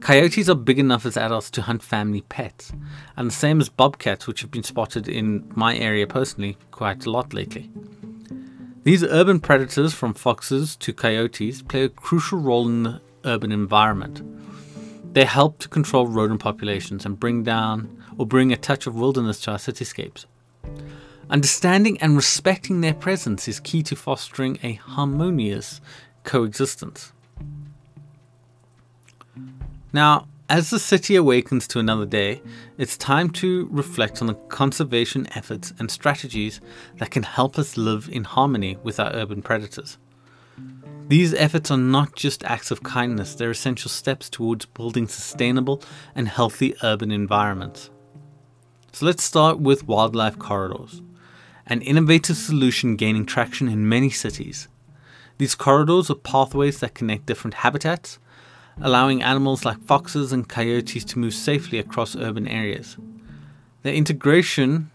Coyotes 0.00 0.48
are 0.48 0.54
big 0.54 0.78
enough 0.78 1.04
as 1.04 1.16
adults 1.16 1.50
to 1.50 1.62
hunt 1.62 1.82
family 1.82 2.22
pets, 2.22 2.72
and 3.16 3.28
the 3.28 3.34
same 3.34 3.60
as 3.60 3.68
bobcats, 3.68 4.26
which 4.26 4.40
have 4.40 4.50
been 4.50 4.62
spotted 4.62 5.08
in 5.08 5.50
my 5.54 5.76
area 5.76 6.06
personally 6.06 6.56
quite 6.70 7.04
a 7.04 7.10
lot 7.10 7.34
lately. 7.34 7.70
These 8.84 9.04
urban 9.04 9.40
predators, 9.40 9.92
from 9.92 10.14
foxes 10.14 10.74
to 10.76 10.92
coyotes, 10.92 11.62
play 11.62 11.84
a 11.84 11.88
crucial 11.88 12.38
role 12.38 12.66
in 12.68 12.84
the 12.84 13.00
urban 13.24 13.52
environment. 13.52 14.22
They 15.18 15.24
help 15.24 15.58
to 15.58 15.68
control 15.68 16.06
rodent 16.06 16.38
populations 16.38 17.04
and 17.04 17.18
bring 17.18 17.42
down 17.42 18.04
or 18.16 18.24
bring 18.24 18.52
a 18.52 18.56
touch 18.56 18.86
of 18.86 18.94
wilderness 18.94 19.40
to 19.40 19.50
our 19.50 19.58
cityscapes. 19.58 20.26
Understanding 21.28 22.00
and 22.00 22.14
respecting 22.14 22.82
their 22.82 22.94
presence 22.94 23.48
is 23.48 23.58
key 23.58 23.82
to 23.82 23.96
fostering 23.96 24.60
a 24.62 24.74
harmonious 24.74 25.80
coexistence. 26.22 27.12
Now, 29.92 30.28
As 30.50 30.70
the 30.70 30.78
city 30.78 31.14
awakens 31.14 31.68
to 31.68 31.78
another 31.78 32.06
day, 32.06 32.40
it's 32.78 32.96
time 32.96 33.28
to 33.30 33.68
reflect 33.70 34.22
on 34.22 34.28
the 34.28 34.34
conservation 34.34 35.26
efforts 35.34 35.74
and 35.78 35.90
strategies 35.90 36.62
that 36.96 37.10
can 37.10 37.22
help 37.22 37.58
us 37.58 37.76
live 37.76 38.08
in 38.10 38.24
harmony 38.24 38.78
with 38.82 38.98
our 38.98 39.12
urban 39.12 39.42
predators. 39.42 39.98
These 41.08 41.32
efforts 41.32 41.70
are 41.70 41.78
not 41.78 42.14
just 42.14 42.44
acts 42.44 42.70
of 42.70 42.82
kindness, 42.82 43.34
they're 43.34 43.50
essential 43.50 43.90
steps 43.90 44.28
towards 44.28 44.66
building 44.66 45.08
sustainable 45.08 45.82
and 46.14 46.28
healthy 46.28 46.74
urban 46.82 47.10
environments. 47.10 47.88
So 48.92 49.06
let's 49.06 49.24
start 49.24 49.58
with 49.58 49.88
wildlife 49.88 50.38
corridors, 50.38 51.00
an 51.66 51.80
innovative 51.80 52.36
solution 52.36 52.94
gaining 52.94 53.24
traction 53.24 53.68
in 53.68 53.88
many 53.88 54.10
cities. 54.10 54.68
These 55.38 55.54
corridors 55.54 56.10
are 56.10 56.14
pathways 56.14 56.80
that 56.80 56.94
connect 56.94 57.24
different 57.24 57.54
habitats, 57.54 58.18
allowing 58.78 59.22
animals 59.22 59.64
like 59.64 59.80
foxes 59.86 60.30
and 60.30 60.46
coyotes 60.46 61.06
to 61.06 61.18
move 61.18 61.32
safely 61.32 61.78
across 61.78 62.16
urban 62.16 62.46
areas. 62.46 62.98
Their 63.82 63.94
integration 63.94 64.90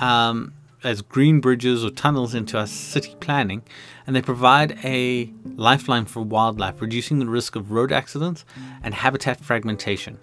um, 0.00 0.52
as 0.84 1.02
green 1.02 1.40
bridges 1.40 1.84
or 1.84 1.90
tunnels 1.90 2.34
into 2.34 2.58
our 2.58 2.66
city 2.66 3.14
planning, 3.20 3.62
and 4.06 4.14
they 4.14 4.22
provide 4.22 4.78
a 4.84 5.32
lifeline 5.54 6.04
for 6.04 6.22
wildlife, 6.22 6.80
reducing 6.80 7.18
the 7.18 7.26
risk 7.26 7.56
of 7.56 7.70
road 7.70 7.92
accidents 7.92 8.44
and 8.82 8.94
habitat 8.94 9.40
fragmentation. 9.40 10.18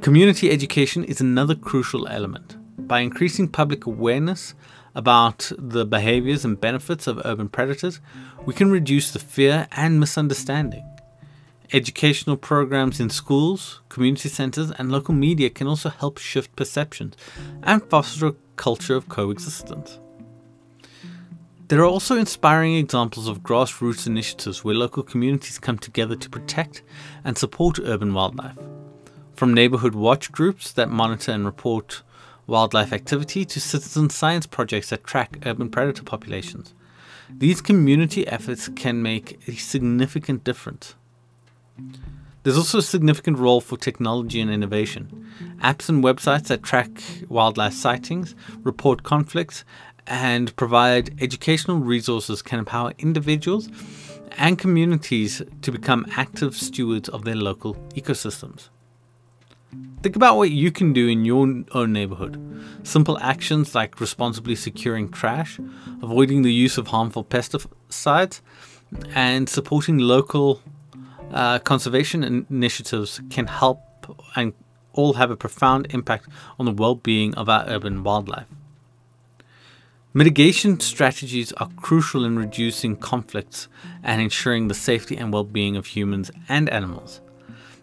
Community 0.00 0.50
education 0.50 1.04
is 1.04 1.20
another 1.20 1.54
crucial 1.54 2.06
element. 2.08 2.56
By 2.86 3.00
increasing 3.00 3.48
public 3.48 3.86
awareness 3.86 4.54
about 4.94 5.52
the 5.58 5.84
behaviors 5.84 6.44
and 6.44 6.60
benefits 6.60 7.06
of 7.06 7.20
urban 7.24 7.48
predators, 7.48 8.00
we 8.46 8.54
can 8.54 8.70
reduce 8.70 9.10
the 9.10 9.18
fear 9.18 9.68
and 9.72 10.00
misunderstanding. 10.00 10.84
Educational 11.72 12.36
programs 12.36 12.98
in 12.98 13.10
schools, 13.10 13.80
community 13.90 14.28
centres, 14.28 14.70
and 14.78 14.90
local 14.90 15.14
media 15.14 15.50
can 15.50 15.66
also 15.66 15.90
help 15.90 16.16
shift 16.18 16.56
perceptions 16.56 17.14
and 17.62 17.82
foster 17.90 18.28
a 18.28 18.34
culture 18.58 18.94
of 18.94 19.08
coexistence. 19.08 19.98
There 21.68 21.80
are 21.80 21.86
also 21.86 22.16
inspiring 22.16 22.76
examples 22.76 23.28
of 23.28 23.42
grassroots 23.42 24.06
initiatives 24.06 24.64
where 24.64 24.74
local 24.74 25.02
communities 25.02 25.58
come 25.58 25.78
together 25.78 26.16
to 26.16 26.30
protect 26.30 26.82
and 27.24 27.38
support 27.38 27.78
urban 27.78 28.12
wildlife. 28.14 28.56
From 29.34 29.54
neighbourhood 29.54 29.94
watch 29.94 30.32
groups 30.32 30.72
that 30.72 30.90
monitor 30.90 31.32
and 31.32 31.44
report 31.44 32.02
wildlife 32.46 32.92
activity 32.92 33.44
to 33.44 33.60
citizen 33.60 34.08
science 34.10 34.46
projects 34.46 34.88
that 34.88 35.04
track 35.04 35.38
urban 35.44 35.70
predator 35.70 36.02
populations. 36.02 36.74
These 37.30 37.60
community 37.60 38.26
efforts 38.26 38.68
can 38.68 39.02
make 39.02 39.38
a 39.46 39.52
significant 39.52 40.44
difference. 40.44 40.94
There's 42.48 42.56
also 42.56 42.78
a 42.78 42.82
significant 42.82 43.36
role 43.36 43.60
for 43.60 43.76
technology 43.76 44.40
and 44.40 44.50
innovation. 44.50 45.30
Apps 45.60 45.90
and 45.90 46.02
websites 46.02 46.46
that 46.46 46.62
track 46.62 46.88
wildlife 47.28 47.74
sightings, 47.74 48.34
report 48.62 49.02
conflicts, 49.02 49.64
and 50.06 50.56
provide 50.56 51.20
educational 51.20 51.76
resources 51.76 52.40
can 52.40 52.58
empower 52.58 52.94
individuals 52.96 53.68
and 54.38 54.58
communities 54.58 55.42
to 55.60 55.70
become 55.70 56.06
active 56.16 56.56
stewards 56.56 57.10
of 57.10 57.26
their 57.26 57.36
local 57.36 57.74
ecosystems. 57.94 58.70
Think 60.02 60.16
about 60.16 60.38
what 60.38 60.50
you 60.50 60.72
can 60.72 60.94
do 60.94 61.06
in 61.06 61.26
your 61.26 61.64
own 61.72 61.92
neighborhood. 61.92 62.40
Simple 62.82 63.18
actions 63.18 63.74
like 63.74 64.00
responsibly 64.00 64.56
securing 64.56 65.10
trash, 65.10 65.60
avoiding 66.00 66.40
the 66.40 66.54
use 66.54 66.78
of 66.78 66.86
harmful 66.86 67.24
pesticides, 67.24 68.40
and 69.14 69.50
supporting 69.50 69.98
local 69.98 70.62
uh, 71.32 71.58
conservation 71.60 72.46
initiatives 72.50 73.20
can 73.30 73.46
help 73.46 73.80
and 74.36 74.52
all 74.92 75.14
have 75.14 75.30
a 75.30 75.36
profound 75.36 75.86
impact 75.90 76.28
on 76.58 76.66
the 76.66 76.72
well 76.72 76.94
being 76.94 77.34
of 77.34 77.48
our 77.48 77.64
urban 77.68 78.02
wildlife. 78.02 78.46
Mitigation 80.14 80.80
strategies 80.80 81.52
are 81.52 81.68
crucial 81.76 82.24
in 82.24 82.38
reducing 82.38 82.96
conflicts 82.96 83.68
and 84.02 84.20
ensuring 84.20 84.68
the 84.68 84.74
safety 84.74 85.16
and 85.16 85.32
well 85.32 85.44
being 85.44 85.76
of 85.76 85.86
humans 85.86 86.30
and 86.48 86.68
animals. 86.70 87.20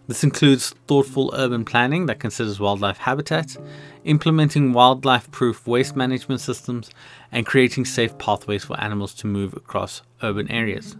This 0.08 0.22
includes 0.22 0.70
thoughtful 0.86 1.32
urban 1.34 1.64
planning 1.64 2.06
that 2.06 2.20
considers 2.20 2.60
wildlife 2.60 2.98
habitats, 2.98 3.56
implementing 4.04 4.72
wildlife 4.72 5.30
proof 5.30 5.66
waste 5.66 5.96
management 5.96 6.40
systems, 6.40 6.90
and 7.32 7.46
creating 7.46 7.86
safe 7.86 8.16
pathways 8.18 8.64
for 8.64 8.78
animals 8.80 9.14
to 9.14 9.26
move 9.26 9.54
across 9.54 10.02
urban 10.22 10.50
areas. 10.50 10.96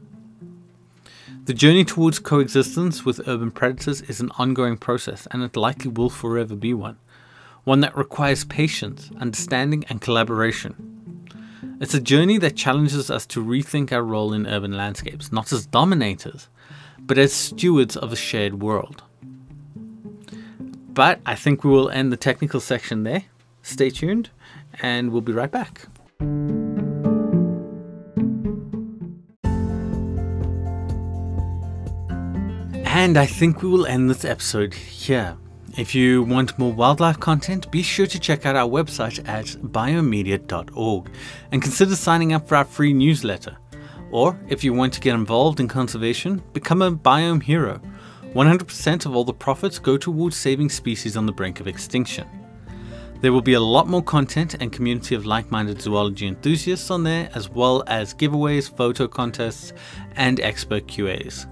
The 1.47 1.55
journey 1.55 1.85
towards 1.85 2.19
coexistence 2.19 3.05
with 3.05 3.29
urban 3.29 3.53
predators 3.53 4.01
is 4.01 4.19
an 4.19 4.33
ongoing 4.37 4.77
process, 4.77 5.29
and 5.31 5.45
it 5.45 5.55
likely 5.55 5.93
will 5.93 6.11
forever 6.11 6.57
be 6.57 6.75
one. 6.75 6.99
One 7.63 7.83
that 7.83 7.97
requires 7.97 8.45
patience, 8.45 9.13
understanding, 9.21 9.85
and 9.89 10.01
collaboration. 10.01 10.75
It's 11.81 11.95
a 11.95 12.01
journey 12.01 12.39
that 12.39 12.57
challenges 12.57 13.13
us 13.13 13.27
to 13.27 13.45
rethink 13.45 13.93
our 13.93 14.03
role 14.03 14.33
in 14.33 14.49
urban 14.49 14.77
landscapes, 14.77 15.31
not 15.31 15.53
as 15.53 15.67
dominators, 15.67 16.49
but 16.99 17.17
as 17.17 17.33
stewards 17.33 17.97
of 17.97 18.13
a 18.13 18.17
shared 18.17 18.61
world. 18.61 19.05
But 20.89 21.21
I 21.25 21.37
think 21.37 21.63
we 21.63 21.71
will 21.71 21.91
end 21.91 22.11
the 22.11 22.17
technical 22.17 22.59
section 22.59 23.05
there. 23.05 23.23
Stay 23.63 23.91
tuned, 23.91 24.31
and 24.83 25.13
we'll 25.13 25.21
be 25.21 25.33
right 25.33 25.53
back. 25.53 25.87
And 33.07 33.17
I 33.17 33.25
think 33.25 33.63
we 33.63 33.69
will 33.69 33.87
end 33.87 34.11
this 34.11 34.25
episode 34.25 34.75
here. 34.75 35.37
If 35.79 35.95
you 35.95 36.25
want 36.25 36.59
more 36.59 36.73
wildlife 36.73 37.21
content, 37.21 37.71
be 37.71 37.81
sure 37.81 38.09
to 38.09 38.19
check 38.19 38.45
out 38.45 38.57
our 38.57 38.69
website 38.69 39.21
at 39.29 39.47
biomedia.org 39.47 41.11
and 41.53 41.63
consider 41.63 41.95
signing 41.95 42.33
up 42.33 42.49
for 42.49 42.57
our 42.57 42.65
free 42.65 42.93
newsletter. 42.93 43.59
Or 44.11 44.37
if 44.49 44.65
you 44.65 44.73
want 44.73 44.93
to 44.95 45.01
get 45.01 45.15
involved 45.15 45.61
in 45.61 45.69
conservation, 45.69 46.43
become 46.53 46.83
a 46.83 46.91
biome 46.91 47.45
hero. 47.45 47.81
100% 48.35 49.07
of 49.07 49.15
all 49.15 49.23
the 49.23 49.33
profits 49.33 49.79
go 49.79 49.97
towards 49.97 50.35
saving 50.37 50.69
species 50.69 51.17
on 51.17 51.27
the 51.27 51.33
brink 51.33 51.61
of 51.61 51.69
extinction. 51.69 52.27
There 53.21 53.33
will 53.33 53.41
be 53.41 53.55
a 53.55 53.61
lot 53.61 53.87
more 53.87 54.03
content 54.03 54.55
and 54.55 54.73
community 54.73 55.15
of 55.15 55.27
like-minded 55.27 55.81
zoology 55.81 56.27
enthusiasts 56.27 56.91
on 56.91 57.05
there, 57.05 57.31
as 57.37 57.49
well 57.49 57.85
as 57.87 58.15
giveaways, 58.15 58.69
photo 58.69 59.07
contests, 59.07 59.73
and 60.17 60.41
expert 60.41 60.89
QAs. 60.89 61.47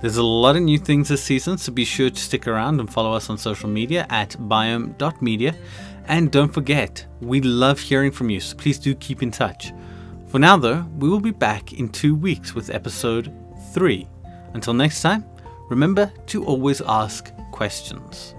There's 0.00 0.16
a 0.16 0.22
lot 0.22 0.54
of 0.54 0.62
new 0.62 0.78
things 0.78 1.08
this 1.08 1.24
season, 1.24 1.58
so 1.58 1.72
be 1.72 1.84
sure 1.84 2.08
to 2.08 2.20
stick 2.20 2.46
around 2.46 2.78
and 2.78 2.92
follow 2.92 3.12
us 3.12 3.30
on 3.30 3.36
social 3.36 3.68
media 3.68 4.06
at 4.10 4.30
biome.media. 4.30 5.54
And 6.06 6.30
don't 6.30 6.52
forget, 6.52 7.04
we 7.20 7.40
love 7.40 7.80
hearing 7.80 8.12
from 8.12 8.30
you, 8.30 8.38
so 8.40 8.56
please 8.56 8.78
do 8.78 8.94
keep 8.94 9.22
in 9.22 9.30
touch. 9.30 9.72
For 10.28 10.38
now, 10.38 10.56
though, 10.56 10.86
we 10.98 11.08
will 11.08 11.20
be 11.20 11.32
back 11.32 11.72
in 11.72 11.88
two 11.88 12.14
weeks 12.14 12.54
with 12.54 12.70
episode 12.70 13.34
3. 13.72 14.06
Until 14.54 14.72
next 14.72 15.02
time, 15.02 15.24
remember 15.68 16.12
to 16.26 16.44
always 16.44 16.80
ask 16.80 17.32
questions. 17.50 18.34